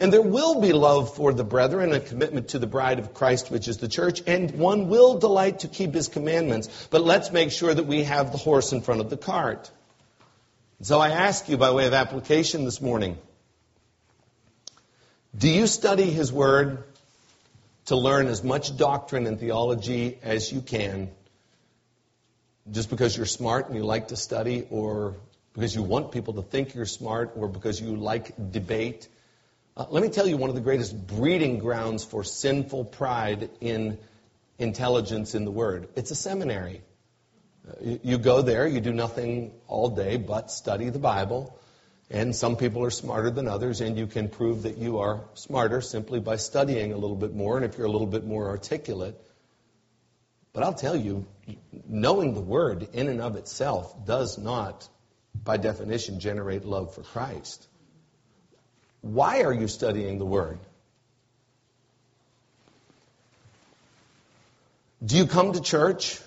[0.00, 3.50] and there will be love for the brethren, a commitment to the bride of Christ,
[3.50, 6.88] which is the church, and one will delight to keep his commandments.
[6.90, 9.70] But let's make sure that we have the horse in front of the cart.
[10.82, 13.16] So I ask you by way of application this morning
[15.36, 16.84] do you study his word
[17.86, 21.10] to learn as much doctrine and theology as you can
[22.70, 25.16] just because you're smart and you like to study, or
[25.52, 29.08] because you want people to think you're smart, or because you like debate?
[29.76, 33.98] Uh, let me tell you one of the greatest breeding grounds for sinful pride in
[34.58, 35.88] intelligence in the Word.
[35.94, 36.80] It's a seminary.
[37.68, 41.58] Uh, you, you go there, you do nothing all day but study the Bible.
[42.10, 45.80] And some people are smarter than others, and you can prove that you are smarter
[45.80, 49.18] simply by studying a little bit more and if you're a little bit more articulate.
[50.52, 51.26] But I'll tell you,
[51.88, 54.88] knowing the Word in and of itself does not,
[55.34, 57.66] by definition, generate love for Christ.
[59.00, 60.58] Why are you studying the Word?
[65.04, 66.20] Do you come to church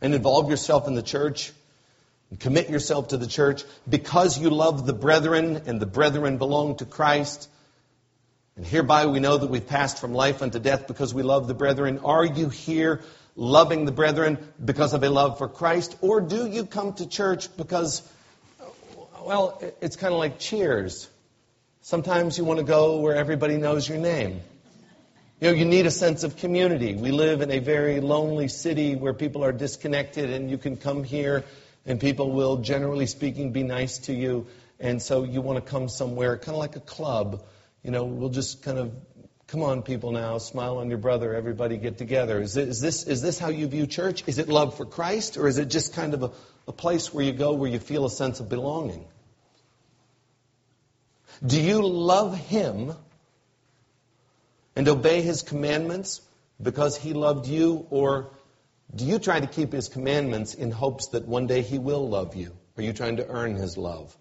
[0.00, 1.52] and involve yourself in the church
[2.30, 6.76] and commit yourself to the church because you love the brethren and the brethren belong
[6.76, 7.48] to Christ?
[8.56, 11.54] And hereby we know that we've passed from life unto death because we love the
[11.54, 12.00] brethren.
[12.04, 13.02] Are you here
[13.36, 15.96] loving the brethren because of a love for Christ?
[16.00, 18.02] Or do you come to church because,
[19.24, 21.08] well, it's kind of like cheers.
[21.82, 24.40] Sometimes you want to go where everybody knows your name.
[25.40, 26.94] You know, you need a sense of community.
[26.94, 31.04] We live in a very lonely city where people are disconnected, and you can come
[31.04, 31.44] here
[31.88, 34.46] and people will, generally speaking, be nice to you.
[34.78, 37.42] And so you want to come somewhere, kind of like a club.
[37.82, 38.92] You know, we'll just kind of,
[39.46, 42.42] come on, people now, smile on your brother, everybody get together.
[42.42, 44.22] Is this, is this, is this how you view church?
[44.26, 46.30] Is it love for Christ, or is it just kind of a,
[46.68, 49.06] a place where you go where you feel a sense of belonging?
[51.44, 52.92] Do you love Him
[54.76, 56.20] and obey His commandments
[56.62, 57.86] because He loved you?
[57.88, 58.30] Or
[58.94, 62.34] do you try to keep His commandments in hopes that one day He will love
[62.36, 62.56] you?
[62.76, 64.16] Are you trying to earn His love?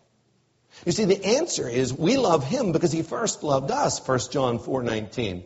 [0.86, 4.60] You see, the answer is we love Him because He first loved us, 1 John
[4.60, 5.44] 4 19.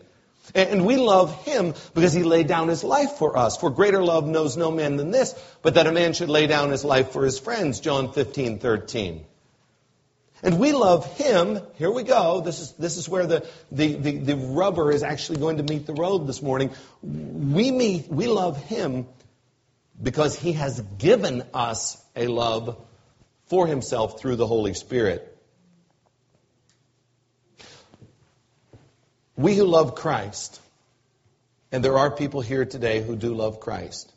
[0.53, 3.57] And we love him because he laid down his life for us.
[3.57, 6.71] For greater love knows no man than this, but that a man should lay down
[6.71, 7.79] his life for his friends.
[7.79, 9.25] John 15, 13.
[10.43, 11.59] And we love him.
[11.75, 12.41] Here we go.
[12.41, 15.85] This is, this is where the, the, the, the, rubber is actually going to meet
[15.85, 16.71] the road this morning.
[17.03, 19.07] We, meet, we love him
[20.01, 22.83] because he has given us a love
[23.47, 25.27] for himself through the Holy Spirit.
[29.35, 30.59] We who love Christ,
[31.71, 34.11] and there are people here today who do love Christ,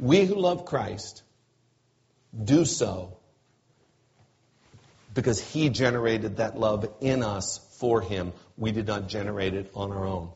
[0.00, 1.22] we who love Christ
[2.44, 3.17] do so
[5.18, 8.32] because He generated that love in us for Him.
[8.56, 10.30] We did not generate it on our own.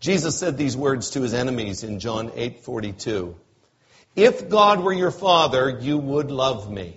[0.00, 3.34] Jesus said these words to His enemies in John 8:42.
[4.16, 6.96] If God were your Father, you would love me.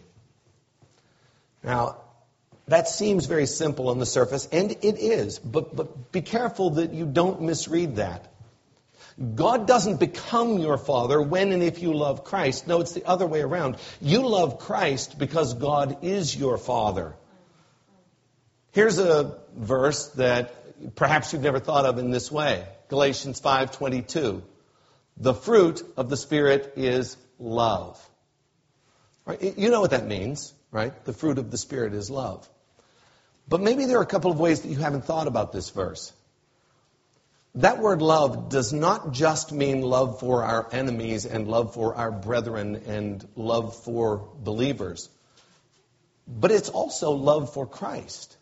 [1.61, 1.97] Now,
[2.67, 6.93] That seems very simple on the surface, and it is, but, but be careful that
[6.93, 8.27] you don't misread that.
[9.35, 12.67] God doesn't become your father when and if you love Christ.
[12.67, 13.77] No, it's the other way around.
[13.99, 17.15] You love Christ because God is your father.
[18.73, 22.63] Here's a verse that perhaps you've never thought of in this way.
[22.89, 24.43] Galatians 5:22.
[25.17, 27.99] The fruit of the spirit is love.
[29.25, 29.57] Right?
[29.57, 30.93] You know what that means, right?
[31.05, 32.47] The fruit of the spirit is love.
[33.47, 36.13] But maybe there are a couple of ways that you haven't thought about this verse.
[37.57, 42.11] That word love does not just mean love for our enemies and love for our
[42.11, 45.09] brethren and love for believers,
[46.27, 48.37] but it's also love for Christ.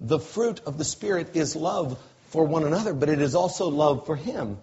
[0.00, 4.06] The fruit of the Spirit is love for one another, but it is also love
[4.06, 4.56] for Him.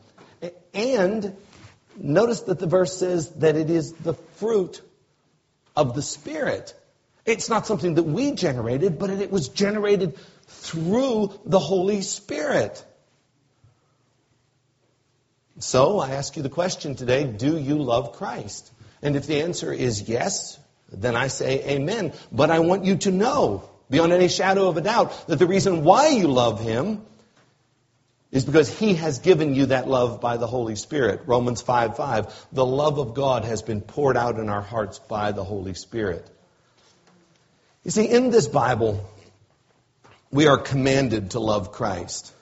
[0.73, 1.36] And
[1.95, 4.82] notice that the verse says that it is the fruit
[5.75, 6.73] of the Spirit.
[7.28, 10.17] It's not something that we generated, but it was generated
[10.47, 12.84] through the Holy Spirit.
[15.60, 18.72] So I ask you the question today do you love Christ?
[19.01, 20.60] And if the answer is yes,
[20.91, 22.14] then I say amen.
[22.32, 25.84] But I want you to know, beyond any shadow of a doubt, that the reason
[25.84, 27.03] why you love Him
[28.32, 31.22] is because He has given you that love by the Holy Spirit.
[31.26, 32.47] Romans 5 5.
[32.51, 36.28] The love of God has been poured out in our hearts by the Holy Spirit.
[37.84, 39.03] You see, in this Bible,
[40.30, 42.34] we are commanded to love Christ.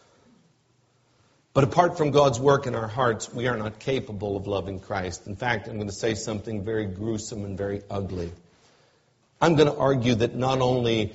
[1.56, 5.26] But apart from God's work in our hearts, we are not capable of loving Christ.
[5.26, 8.34] In fact, I'm going to say something very gruesome and very ugly.
[9.40, 11.14] I'm going to argue that not only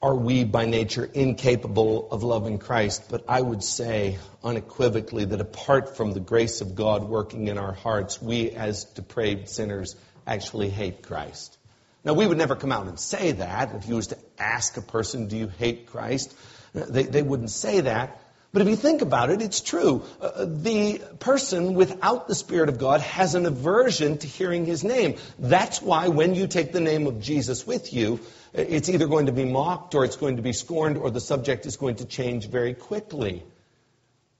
[0.00, 5.96] are we by nature incapable of loving Christ, but I would say unequivocally that apart
[5.96, 9.96] from the grace of God working in our hearts, we as depraved sinners
[10.28, 11.58] actually hate Christ.
[12.04, 13.74] Now, we would never come out and say that.
[13.74, 16.32] If you was to ask a person, do you hate Christ?
[16.72, 18.20] They, they wouldn't say that.
[18.52, 20.04] But if you think about it, it's true.
[20.20, 25.16] Uh, the person without the Spirit of God has an aversion to hearing His name.
[25.38, 28.20] That's why when you take the name of Jesus with you,
[28.52, 31.64] it's either going to be mocked or it's going to be scorned or the subject
[31.64, 33.42] is going to change very quickly.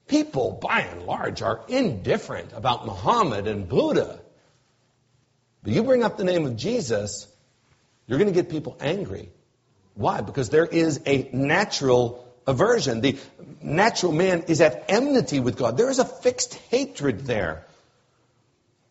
[0.07, 4.19] People, by and large, are indifferent about Muhammad and Buddha.
[5.63, 7.27] But you bring up the name of Jesus,
[8.05, 9.31] you're going to get people angry.
[9.95, 10.21] Why?
[10.21, 13.01] Because there is a natural aversion.
[13.01, 13.17] The
[13.61, 15.77] natural man is at enmity with God.
[15.77, 17.65] There is a fixed hatred there.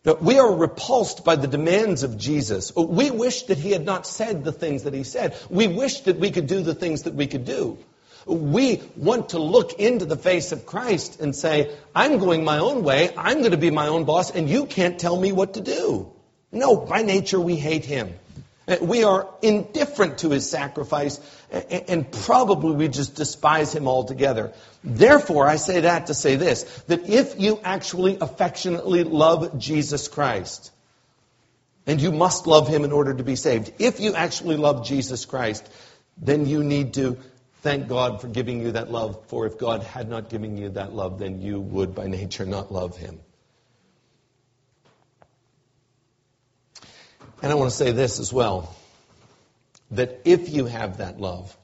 [0.05, 2.75] Now, we are repulsed by the demands of Jesus.
[2.75, 5.37] We wish that he had not said the things that he said.
[5.49, 7.77] We wish that we could do the things that we could do.
[8.25, 12.83] We want to look into the face of Christ and say, I'm going my own
[12.83, 15.61] way, I'm going to be my own boss, and you can't tell me what to
[15.61, 16.11] do.
[16.51, 18.13] No, by nature we hate him.
[18.67, 21.19] Uh, we are indifferent to his sacrifice,
[21.51, 24.53] and probably we just despise him altogether.
[24.83, 30.71] Therefore, I say that to say this that if you actually affectionately love Jesus Christ,
[31.85, 35.25] and you must love him in order to be saved, if you actually love Jesus
[35.25, 35.69] Christ,
[36.17, 37.17] then you need to
[37.63, 40.93] thank God for giving you that love, for if God had not given you that
[40.93, 43.19] love, then you would by nature not love him.
[47.43, 48.73] And I want to say this as well
[49.91, 51.55] that if you have that love,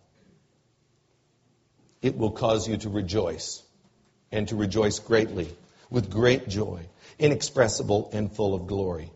[2.01, 3.63] it will cause you to rejoice
[4.29, 5.47] and to rejoice greatly
[5.89, 6.81] with great joy,
[7.17, 9.09] inexpressible and full of glory.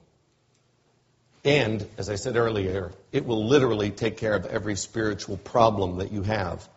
[1.44, 6.14] And, as I said earlier, it will literally take care of every spiritual problem that
[6.14, 6.68] you have.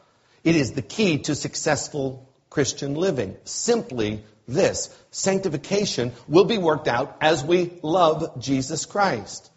[0.42, 3.36] It is the key to successful Christian living.
[3.44, 9.48] Simply this sanctification will be worked out as we love Jesus Christ.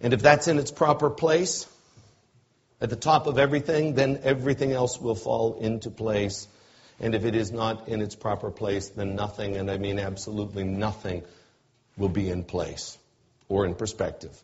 [0.00, 1.66] And if that's in its proper place,
[2.80, 6.48] at the top of everything, then everything else will fall into place.
[6.98, 10.64] And if it is not in its proper place, then nothing, and I mean absolutely
[10.64, 11.22] nothing,
[11.96, 12.96] will be in place
[13.48, 14.36] or in perspective.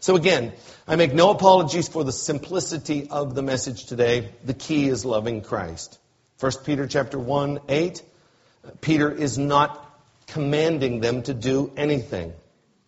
[0.00, 0.52] So again,
[0.86, 4.30] I make no apologies for the simplicity of the message today.
[4.44, 5.98] The key is loving Christ.
[6.40, 8.02] 1 Peter chapter 1, 8,
[8.80, 9.78] Peter is not
[10.28, 12.32] commanding them to do anything.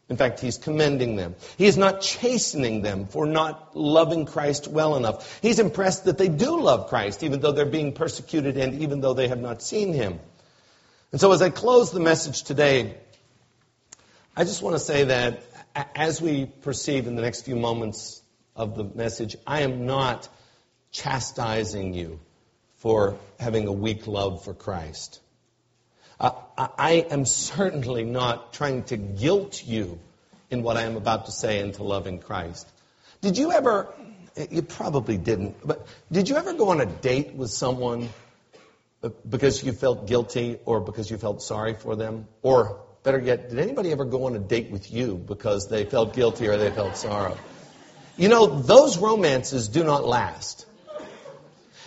[0.08, 1.34] In fact, he's commending them.
[1.56, 5.40] He is not chastening them for not loving Christ well enough.
[5.40, 9.14] He's impressed that they do love Christ, even though they're being persecuted and even though
[9.14, 10.20] they have not seen him.
[11.10, 12.96] And so as I close the message today,
[14.36, 15.42] I just want to say that
[15.94, 18.20] as we perceive in the next few moments
[18.54, 20.28] of the message, I am not
[20.92, 22.20] chastising you
[22.76, 25.20] for having a weak love for Christ.
[26.24, 29.98] Uh, I am certainly not trying to guilt you
[30.50, 32.66] in what I am about to say into loving Christ.
[33.20, 33.92] Did you ever,
[34.50, 38.08] you probably didn't, but did you ever go on a date with someone
[39.28, 42.26] because you felt guilty or because you felt sorry for them?
[42.40, 46.14] Or better yet, did anybody ever go on a date with you because they felt
[46.14, 47.36] guilty or they felt sorrow?
[48.16, 50.64] You know, those romances do not last.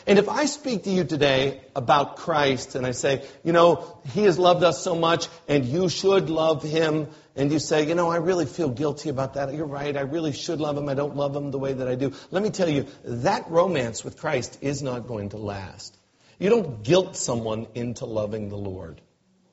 [0.07, 4.23] And if I speak to you today about Christ and I say, you know, He
[4.23, 8.09] has loved us so much and you should love Him, and you say, you know,
[8.09, 9.53] I really feel guilty about that.
[9.53, 9.95] You're right.
[9.95, 10.87] I really should love Him.
[10.87, 12.13] I don't love Him the way that I do.
[12.31, 15.95] Let me tell you, that romance with Christ is not going to last.
[16.39, 19.01] You don't guilt someone into loving the Lord.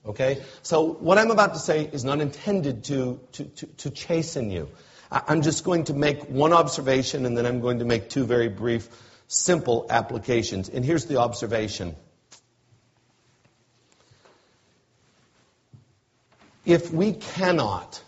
[0.06, 0.42] Okay?
[0.62, 4.68] So what I'm about to say is not intended to, to, to, to chasten you.
[5.10, 8.48] I'm just going to make one observation and then I'm going to make two very
[8.48, 8.88] brief,
[9.28, 10.68] simple applications.
[10.68, 11.96] And here's the observation.
[16.64, 18.02] If we cannot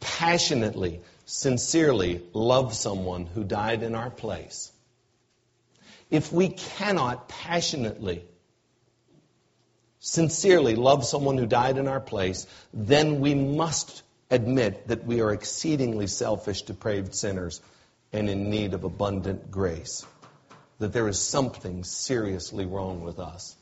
[0.00, 4.72] passionately, sincerely love someone who died in our place,
[6.10, 8.24] if we cannot passionately,
[10.00, 15.32] sincerely love someone who died in our place, then we must admit that we are
[15.32, 17.60] exceedingly selfish, depraved sinners
[18.12, 20.06] and in need of abundant grace.
[20.78, 23.56] That there is something seriously wrong with us.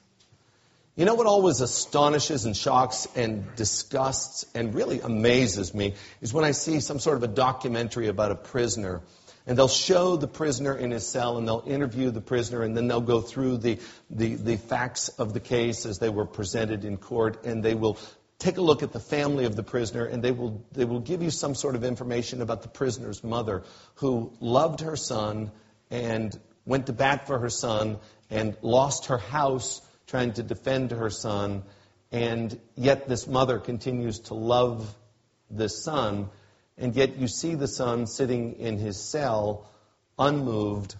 [0.96, 6.44] You know what always astonishes and shocks and disgusts and really amazes me is when
[6.44, 9.02] I see some sort of a documentary about a prisoner
[9.46, 12.86] and they'll show the prisoner in his cell and they'll interview the prisoner and then
[12.86, 16.96] they'll go through the, the, the facts of the case as they were presented in
[16.96, 17.98] court and they will
[18.38, 21.22] take a look at the family of the prisoner and they will, they will give
[21.22, 23.64] you some sort of information about the prisoner's mother
[23.96, 25.50] who loved her son
[25.90, 27.98] and went to bat for her son
[28.30, 31.62] and lost her house trying to defend her son.
[32.12, 34.94] And yet this mother continues to love
[35.50, 36.30] the son
[36.76, 39.68] and yet you see the son sitting in his cell,
[40.18, 40.96] unmoved,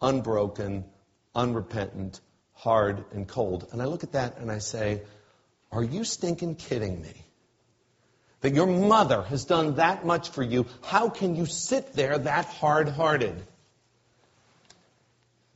[0.00, 0.84] unbroken,
[1.34, 2.20] unrepentant,
[2.54, 3.68] hard, and cold.
[3.72, 5.02] And I look at that and I say,
[5.70, 7.12] Are you stinking kidding me?
[8.40, 10.66] That your mother has done that much for you.
[10.82, 13.46] How can you sit there that hard hearted?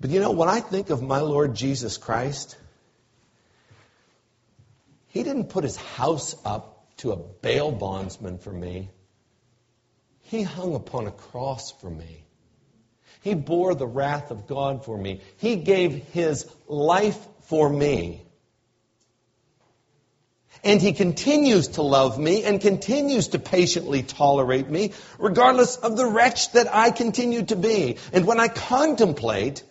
[0.02, 2.58] But you know, when I think of my Lord Jesus Christ,
[5.06, 8.90] He didn't put His house up to a bail bondsman for me.
[10.22, 12.24] He hung upon a cross for me.
[13.20, 15.20] He bore the wrath of God for me.
[15.36, 18.24] He gave his life for me.
[20.64, 26.06] And he continues to love me and continues to patiently tolerate me, regardless of the
[26.06, 27.98] wretch that I continue to be.
[28.12, 29.62] And when I contemplate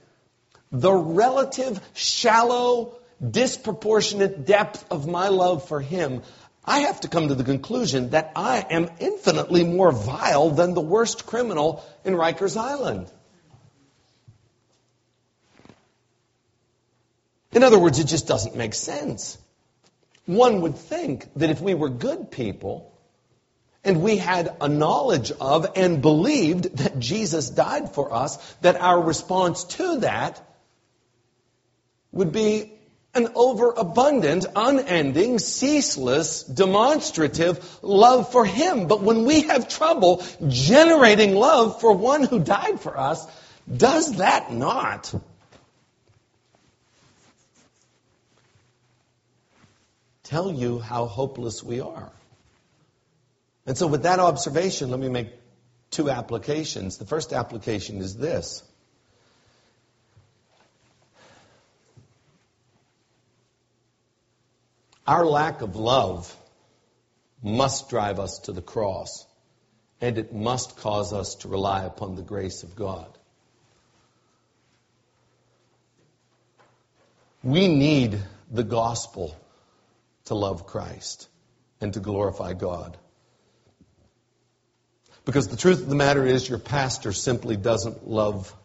[0.72, 2.98] the relative shallow,
[3.28, 6.22] disproportionate depth of my love for him,
[6.64, 10.82] I have to come to the conclusion that I am infinitely more vile than the
[10.82, 13.12] worst criminal in Rikers Island.
[17.52, 19.38] In other words, it just doesn't make sense.
[20.26, 22.98] One would think that if we were good people
[23.84, 29.02] and we had a knowledge of and believed that Jesus died for us, that our
[29.02, 30.42] response to that
[32.12, 32.72] would be
[33.14, 38.88] an overabundant, unending, ceaseless, demonstrative love for Him.
[38.88, 43.26] But when we have trouble generating love for one who died for us,
[43.72, 45.14] does that not
[50.24, 52.12] tell you how hopeless we are?
[53.66, 55.28] And so, with that observation, let me make
[55.92, 56.98] two applications.
[56.98, 58.64] The first application is this
[65.08, 66.36] Our lack of love
[67.44, 69.26] must drive us to the cross,
[70.00, 73.08] and it must cause us to rely upon the grace of God.
[77.44, 78.20] We need
[78.52, 79.36] the gospel
[80.26, 81.28] to love Christ
[81.80, 82.98] and to glorify God.
[85.26, 88.56] Because the truth of the matter is, your pastor simply doesn't love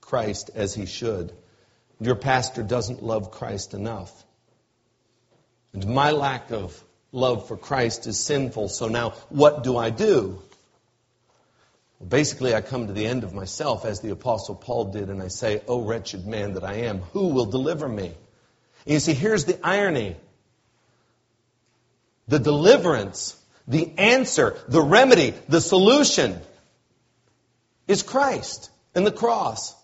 [0.00, 1.32] Christ as he should.
[2.00, 4.12] Your pastor doesn't love Christ enough.
[5.74, 10.40] And my lack of love for Christ is sinful, so now what do I do?
[11.98, 15.20] Well, basically, I come to the end of myself as the Apostle Paul did, and
[15.20, 18.06] I say, Oh, wretched man that I am, who will deliver me?
[18.06, 20.16] And you see, here's the irony
[22.26, 23.36] the deliverance,
[23.68, 26.40] the answer, the remedy, the solution
[27.86, 29.74] is Christ and the cross.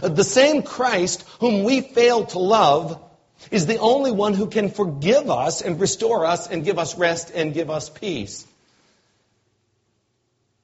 [0.00, 3.02] The same Christ whom we fail to love
[3.50, 7.30] is the only one who can forgive us and restore us and give us rest
[7.34, 8.46] and give us peace.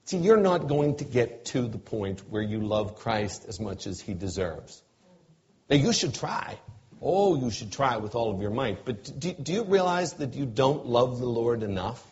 [0.07, 3.89] See, you're not going to get to the point where you love Christ as much
[3.89, 4.81] as he deserves.
[5.69, 6.59] Now, you should try.
[7.03, 8.85] Oh, you should try with all of your might.
[8.85, 12.05] But do, do you realize that you don't love the Lord enough?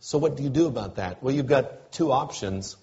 [0.00, 1.22] So, what do you do about that?
[1.22, 2.76] Well, you've got two options.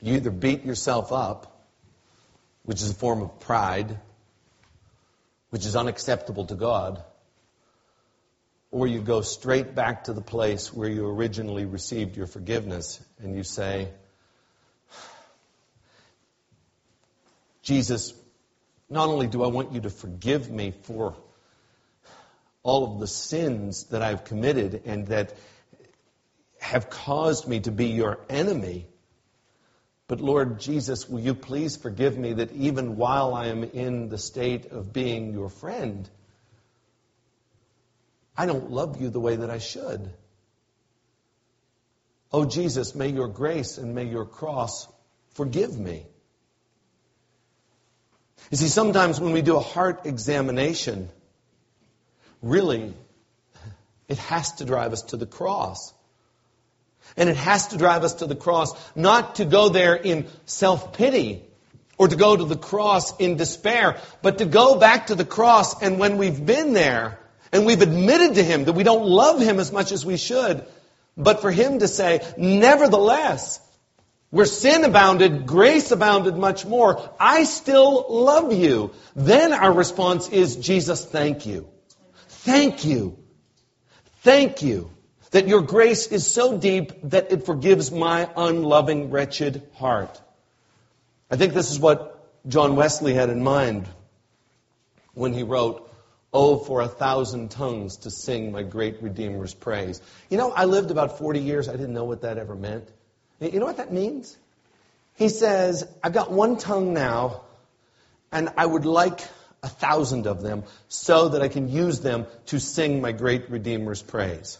[0.00, 1.66] You either beat yourself up,
[2.64, 3.98] which is a form of pride,
[5.52, 7.04] which is unacceptable to God,
[8.70, 13.36] or you go straight back to the place where you originally received your forgiveness and
[13.36, 13.90] you say,
[17.62, 18.14] Jesus,
[18.88, 21.14] not only do I want you to forgive me for
[22.62, 25.36] all of the sins that I've committed and that
[26.62, 28.86] have caused me to be your enemy,
[30.12, 34.18] but Lord Jesus, will you please forgive me that even while I am in the
[34.18, 36.06] state of being your friend,
[38.36, 40.12] I don't love you the way that I should.
[42.30, 44.86] Oh, Jesus, may your grace and may your cross
[45.30, 46.04] forgive me.
[48.50, 51.08] You see, sometimes when we do a heart examination,
[52.42, 52.92] really,
[54.08, 55.94] it has to drive us to the cross.
[57.16, 60.92] And it has to drive us to the cross, not to go there in self
[60.92, 61.44] pity
[61.98, 65.82] or to go to the cross in despair, but to go back to the cross
[65.82, 67.18] and when we've been there,
[67.52, 70.64] and we've admitted to him that we don't love him as much as we should.
[71.16, 73.60] But for him to say, nevertheless,
[74.30, 77.10] where sin abounded, grace abounded much more.
[77.20, 78.92] I still love you.
[79.14, 81.68] Then our response is, Jesus, thank you.
[82.28, 83.18] Thank you.
[84.22, 84.90] Thank you
[85.32, 90.20] that your grace is so deep that it forgives my unloving, wretched heart.
[91.30, 93.88] I think this is what John Wesley had in mind
[95.14, 95.88] when he wrote,
[96.34, 100.00] Oh, for a thousand tongues to sing my great Redeemer's praise.
[100.30, 101.68] You know, I lived about 40 years.
[101.68, 102.88] I didn't know what that ever meant.
[103.38, 104.34] You know what that means?
[105.16, 107.42] He says, I've got one tongue now,
[108.30, 109.20] and I would like
[109.62, 114.00] a thousand of them so that I can use them to sing my great Redeemer's
[114.00, 114.58] praise.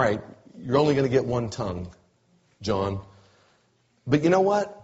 [0.00, 0.22] All right,
[0.58, 1.92] you're only going to get one tongue,
[2.62, 3.02] John.
[4.06, 4.74] But you know what?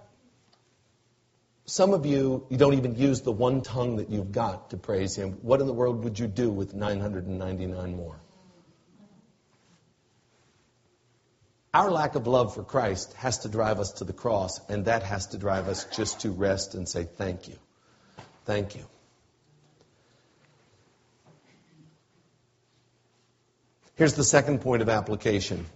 [1.64, 5.16] Some of you, you don't even use the one tongue that you've got to praise
[5.16, 5.38] Him.
[5.40, 8.20] What in the world would you do with 999 more?
[11.72, 15.02] Our lack of love for Christ has to drive us to the cross, and that
[15.02, 17.56] has to drive us just to rest and say, Thank you.
[18.44, 18.84] Thank you.
[23.97, 25.66] Here's the second point of application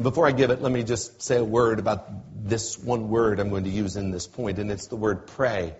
[0.00, 2.08] before I give it, let me just say a word about
[2.48, 5.74] this one word I'm going to use in this point, and it's the word pray.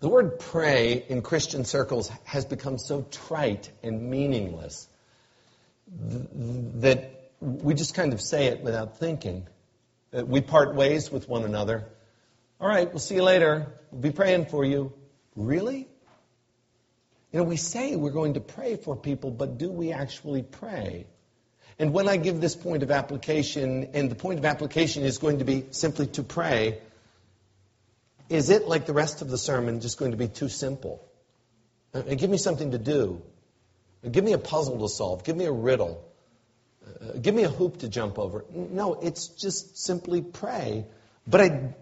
[0.00, 4.88] The word pray in Christian circles has become so trite and meaningless
[5.88, 9.46] that we just kind of say it without thinking.
[10.12, 11.86] Uh, we part ways with one another.
[12.60, 13.72] All right, we'll see you later.
[13.90, 14.92] We'll be praying for you.
[15.36, 15.88] Really?
[17.34, 21.04] You know, we say we're going to pray for people, but do we actually pray?
[21.80, 25.40] And when I give this point of application, and the point of application is going
[25.40, 26.78] to be simply to pray,
[28.28, 31.04] is it like the rest of the sermon just going to be too simple?
[31.92, 33.20] Uh, give me something to do.
[34.08, 35.24] Give me a puzzle to solve.
[35.24, 36.08] Give me a riddle.
[36.86, 38.44] Uh, give me a hoop to jump over.
[38.48, 40.86] No, it's just simply pray.
[41.26, 41.74] But I,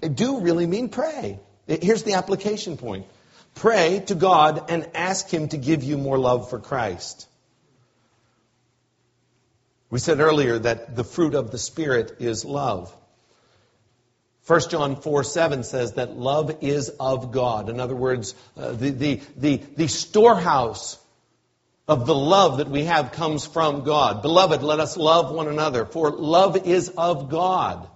[0.00, 1.40] I do really mean pray.
[1.66, 3.06] Here's the application point
[3.54, 7.28] pray to God and ask Him to give you more love for Christ.
[9.90, 12.94] We said earlier that the fruit of the Spirit is love.
[14.46, 17.68] 1 John 4 7 says that love is of God.
[17.68, 20.98] In other words, uh, the, the, the, the storehouse
[21.86, 24.22] of the love that we have comes from God.
[24.22, 27.88] Beloved, let us love one another, for love is of God.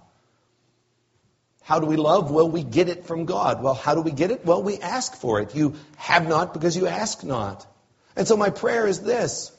[1.67, 2.31] How do we love?
[2.31, 3.61] Well, we get it from God.
[3.61, 4.45] Well, how do we get it?
[4.45, 5.53] Well, we ask for it.
[5.53, 7.67] You have not because you ask not.
[8.15, 9.51] And so my prayer is this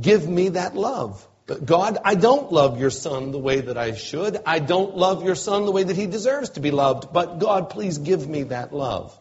[0.00, 1.26] Give me that love.
[1.64, 4.40] God, I don't love your son the way that I should.
[4.46, 7.12] I don't love your son the way that he deserves to be loved.
[7.12, 9.18] But God, please give me that love.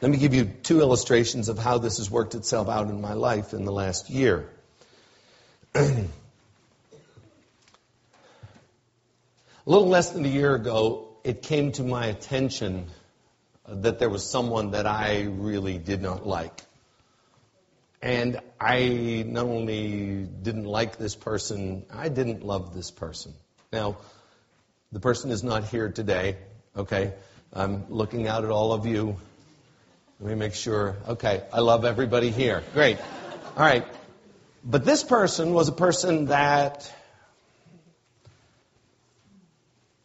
[0.00, 3.14] Let me give you two illustrations of how this has worked itself out in my
[3.14, 4.48] life in the last year.
[9.68, 12.86] a little less than a year ago, it came to my attention
[13.68, 16.62] that there was someone that I really did not like.
[18.00, 23.34] And I not only didn't like this person, I didn't love this person.
[23.70, 23.98] Now,
[24.90, 26.38] the person is not here today,
[26.74, 27.12] okay?
[27.52, 29.18] I'm looking out at all of you.
[30.18, 30.96] Let me make sure.
[31.08, 32.62] Okay, I love everybody here.
[32.72, 32.96] Great.
[33.54, 33.86] All right.
[34.64, 36.90] But this person was a person that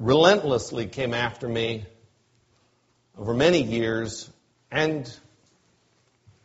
[0.04, 1.86] relentlessly came after me
[3.18, 4.30] over many years.
[4.70, 5.12] And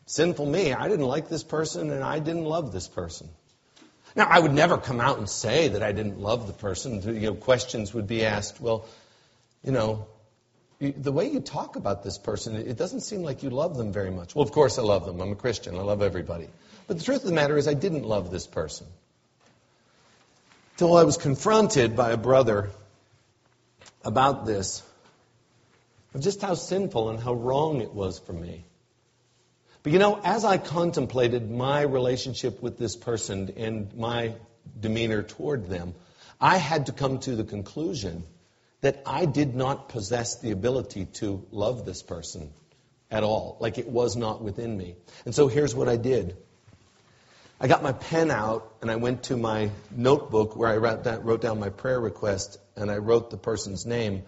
[0.06, 3.28] sinful me, I didn't like this person and I didn't love this person.
[4.14, 7.02] Now, I would never come out and say that I didn't love the person.
[7.02, 8.86] You know, questions would be asked, well,
[9.62, 10.06] you know,
[10.80, 14.10] the way you talk about this person, it doesn't seem like you love them very
[14.10, 14.34] much.
[14.34, 15.20] Well, of course I love them.
[15.20, 15.74] I'm a Christian.
[15.74, 16.48] I love everybody.
[16.86, 18.86] But the truth of the matter is, I didn't love this person.
[20.76, 22.70] Till I was confronted by a brother
[24.08, 24.82] about this,
[26.14, 28.64] of just how sinful and how wrong it was for me.
[29.82, 34.34] But you know, as I contemplated my relationship with this person and my
[34.80, 35.94] demeanor toward them,
[36.40, 38.24] I had to come to the conclusion
[38.80, 42.50] that I did not possess the ability to love this person
[43.10, 43.58] at all.
[43.60, 44.96] Like it was not within me.
[45.26, 46.36] And so here's what I did.
[47.60, 51.24] I got my pen out and I went to my notebook where I wrote down,
[51.24, 54.22] wrote down my prayer request and I wrote the person's name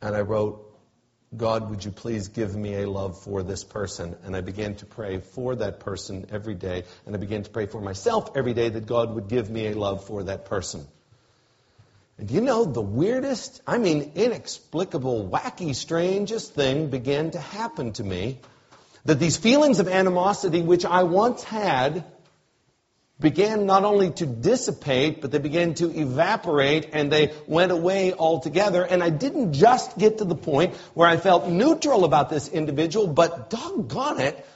[0.00, 0.66] and I wrote,
[1.36, 4.16] God, would you please give me a love for this person?
[4.24, 6.84] And I began to pray for that person every day.
[7.06, 9.74] And I began to pray for myself every day that God would give me a
[9.74, 10.86] love for that person.
[12.18, 18.02] And you know, the weirdest, I mean, inexplicable, wacky, strangest thing began to happen to
[18.02, 18.40] me.
[19.04, 22.04] That these feelings of animosity, which I once had,
[23.20, 28.82] began not only to dissipate, but they began to evaporate and they went away altogether.
[28.82, 33.06] And I didn't just get to the point where I felt neutral about this individual,
[33.06, 34.46] but doggone it,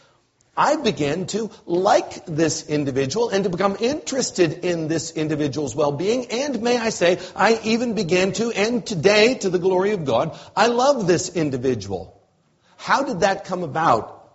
[0.57, 6.27] I began to like this individual and to become interested in this individual's well-being.
[6.27, 10.39] And may I say, I even began to, and today, to the glory of God,
[10.57, 12.23] I love this individual.
[12.77, 14.33] How did that come about?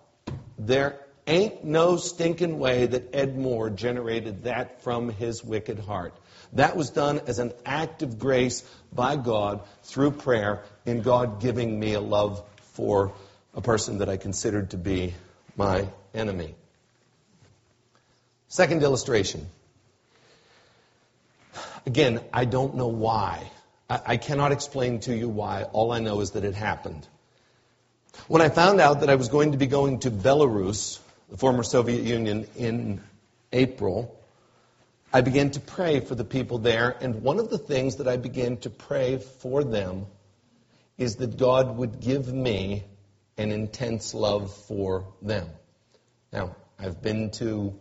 [0.58, 1.00] There
[1.30, 6.14] ain't no stinking way that Ed Moore generated that from his wicked heart.
[6.54, 11.78] That was done as an act of grace by God through prayer in God giving
[11.78, 12.42] me a love
[12.74, 13.12] for
[13.54, 15.14] a person that I considered to be
[15.56, 16.54] my enemy.
[18.48, 19.46] Second illustration.
[21.86, 23.48] Again, I don't know why.
[23.88, 25.62] I, I, cannot explain to you why.
[25.64, 27.06] All I know is that it happened.
[28.26, 30.98] When I found out that I was going to be going to Belarus,
[31.30, 33.00] the former Soviet Union, in
[33.52, 34.20] April,
[35.12, 36.96] I began to pray for the people there.
[37.00, 40.06] And one of the things that I began to pray for them
[40.98, 42.84] is that God would give me
[43.38, 45.48] an intense love for them.
[46.32, 47.78] Now, I've been to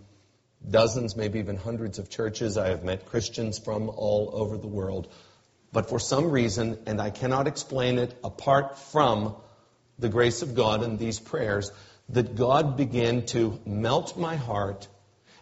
[0.68, 2.58] dozens, maybe even hundreds of churches.
[2.58, 5.08] I have met Christians from all over the world.
[5.72, 9.36] But for some reason, and I cannot explain it apart from
[9.98, 11.72] the grace of God and these prayers,
[12.10, 14.88] that God began to melt my heart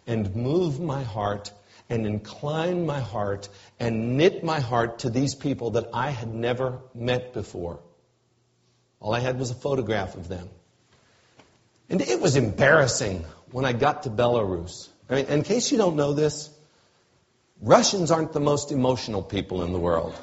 [0.06, 1.52] and move my heart
[1.90, 3.48] and incline my heart
[3.80, 7.80] and knit my heart to these people that I had never met before.
[9.00, 10.48] All I had was a photograph of them.
[11.88, 14.88] And it was embarrassing when I got to Belarus.
[15.08, 16.50] I mean, in case you don't know this,
[17.60, 20.14] Russians aren't the most emotional people in the world.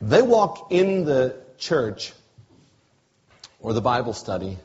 [0.00, 2.14] They walk in the church
[3.60, 4.58] or the Bible study,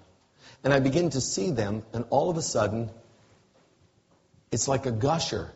[0.64, 2.90] and I begin to see them, and all of a sudden,
[4.52, 5.52] it's like a gusher.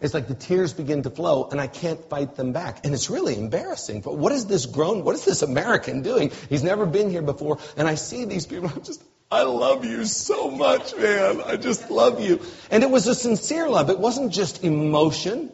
[0.00, 2.84] It's like the tears begin to flow and I can't fight them back.
[2.84, 4.00] And it's really embarrassing.
[4.00, 6.32] But what is this grown, what is this American doing?
[6.48, 7.58] He's never been here before.
[7.76, 11.42] And I see these people, I'm just, I love you so much, man.
[11.42, 12.40] I just love you.
[12.70, 13.90] And it was a sincere love.
[13.90, 15.52] It wasn't just emotion,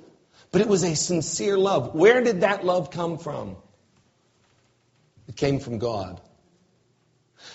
[0.52, 1.94] but it was a sincere love.
[1.94, 3.56] Where did that love come from?
[5.28, 6.20] It came from God.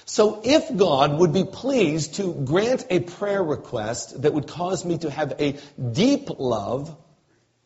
[0.05, 4.97] So if God would be pleased to grant a prayer request that would cause me
[4.99, 5.57] to have a
[5.91, 6.95] deep love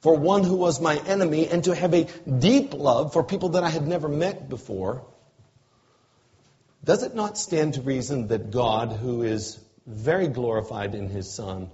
[0.02, 3.64] for one who was my enemy and to have a deep love for people that
[3.64, 5.04] I had never met before,
[6.84, 11.72] does it not stand to reason that God, who is very glorified in his Son,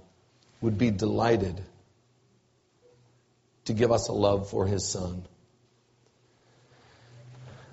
[0.62, 1.60] would be delighted
[3.66, 5.26] to give us a love for his Son?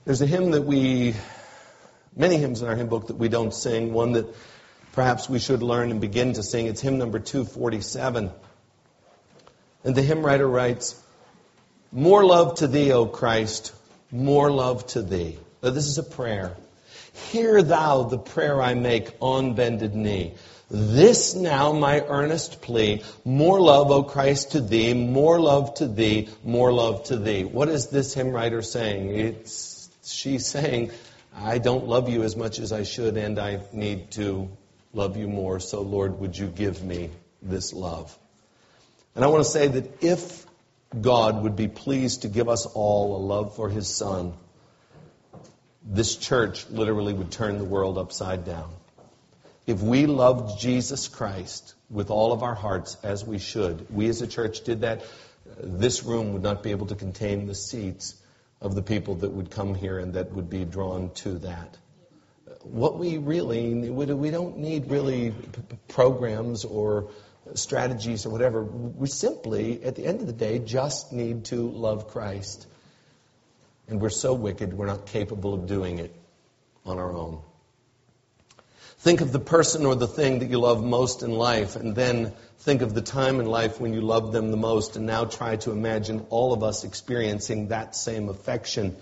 [0.04, 1.16] There's a hymn that we
[2.20, 3.94] many hymns in our hymn book that we don't sing.
[3.94, 4.28] One that
[4.92, 6.68] perhaps we should learn and begin to sing.
[6.68, 8.30] It's hymn number 247.
[9.86, 11.02] And the hymn writer writes,
[11.92, 13.74] More love to thee, O Christ,
[14.12, 15.40] more love to thee.
[15.64, 16.58] Now, this is a prayer.
[17.32, 20.36] Hear thou the prayer I make on bended knee.
[20.70, 23.04] This now my earnest plea.
[23.24, 27.46] More love, O Christ, to thee, more love to thee, more love to thee.
[27.46, 29.18] What is this hymn writer saying?
[29.18, 30.92] It's, she's saying,
[31.36, 34.50] I don't love you as much as I should, and I need to
[34.94, 35.60] love you more.
[35.60, 37.12] So, Lord, would you give me
[37.42, 38.18] this love?
[39.16, 40.46] And I want to say that if
[41.00, 44.34] God would be pleased to give us all a love for his Son,
[45.84, 48.72] this church literally would turn the world upside down.
[49.66, 54.22] If we loved Jesus Christ with all of our hearts as we should, we as
[54.22, 55.04] a church did that,
[55.62, 58.16] this room would not be able to contain the seats
[58.62, 61.78] of the people that would come here and that would be drawn to that.
[62.64, 65.34] What we really, we don't need really
[65.88, 67.12] programs or
[67.54, 68.64] strategies or whatever.
[68.64, 72.68] We simply, at the end of the day, just need to love Christ.
[73.88, 76.14] And we're so wicked, we're not capable of doing it
[76.86, 77.42] on our own.
[79.00, 82.34] Think of the person or the thing that you love most in life, and then
[82.60, 85.56] think of the time in life when you loved them the most, and now try
[85.56, 88.98] to imagine all of us experiencing that same affection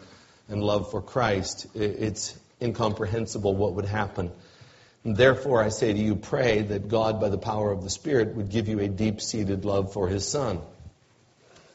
[0.49, 1.65] and love for Christ.
[1.73, 4.31] It's incomprehensible what would happen.
[5.03, 8.35] And therefore, I say to you, pray that God, by the power of the Spirit,
[8.35, 10.61] would give you a deep seated love for His Son.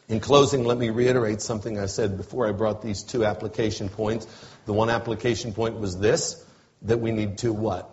[0.09, 4.29] In closing, let me reiterate something I said before I brought these two application points.
[4.67, 6.45] The one application point was this
[6.83, 7.89] that we need to what?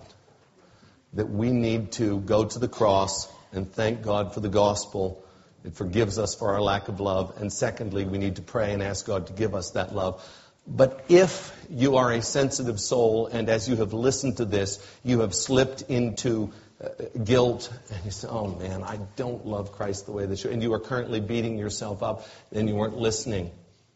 [1.14, 5.24] That we need to go to the cross and thank God for the gospel.
[5.64, 7.34] It forgives us for our lack of love.
[7.38, 10.24] And secondly, we need to pray and ask God to give us that love.
[10.68, 15.22] But if you are a sensitive soul and as you have listened to this, you
[15.22, 16.52] have slipped into
[16.82, 16.90] uh,
[17.24, 20.62] guilt and you say, oh man, I don't love Christ the way that you, and
[20.62, 23.52] you are currently beating yourself up, then you weren't listening.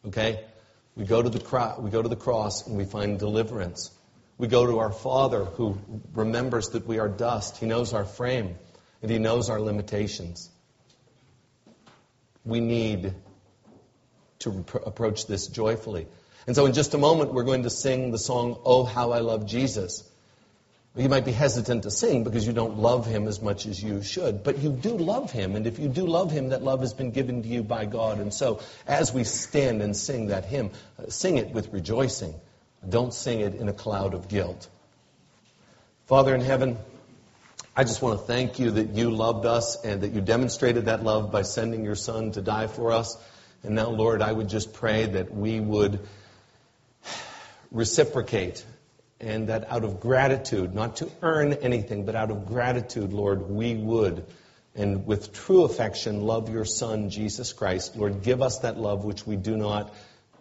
[0.07, 0.43] Okay?
[0.95, 3.91] We go to the, cro- we go to the cross and we find deliverance.
[4.37, 5.77] We go to our Father who
[6.13, 7.57] remembers that we are dust.
[7.57, 8.55] He knows our frame
[9.01, 10.49] and He knows our limitations.
[12.43, 13.13] We need
[14.39, 16.07] to approach this joyfully.
[16.45, 19.19] And so, in just a moment, we're going to sing the song, Oh, How I
[19.19, 20.03] Love Jesus.
[20.95, 24.03] You might be hesitant to sing because you don't love him as much as you
[24.03, 25.55] should, but you do love him.
[25.55, 28.19] And if you do love him, that love has been given to you by God.
[28.19, 30.69] And so, as we stand and sing that hymn,
[30.99, 32.35] uh, sing it with rejoicing.
[32.87, 34.67] Don't sing it in a cloud of guilt.
[36.07, 36.77] Father in heaven,
[37.75, 41.03] I just want to thank you that you loved us and that you demonstrated that
[41.03, 43.17] love by sending your Son to die for us.
[43.63, 45.99] And now, Lord, I would just pray that we would
[47.71, 48.63] reciprocate
[49.19, 53.73] and that out of gratitude, not to earn anything, but out of gratitude, Lord, we
[53.73, 54.25] would,
[54.75, 57.95] and with true affection, love your Son, Jesus Christ.
[57.95, 59.93] Lord, give us that love which we do not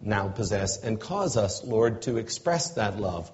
[0.03, 3.30] now possess and cause us, Lord, to express that love,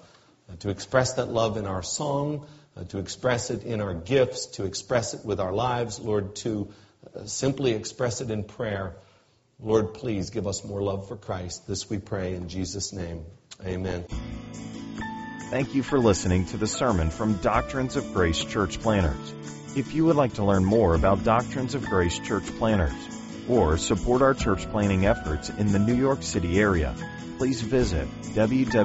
[0.49, 2.45] uh, to express that love in our song,
[2.77, 6.69] uh, to express it in our gifts, to express it with our lives, Lord, to
[7.15, 8.95] uh, simply express it in prayer.
[9.59, 11.67] Lord, please give us more love for Christ.
[11.67, 13.25] This we pray in Jesus' name.
[13.65, 14.05] Amen.
[15.49, 19.33] Thank you for listening to the sermon from Doctrines of Grace Church Planters.
[19.75, 22.93] If you would like to learn more about Doctrines of Grace Church Planters,
[23.49, 26.95] or support our church planting efforts in the New York City area,
[27.37, 28.79] please visit www.dg-cp.org.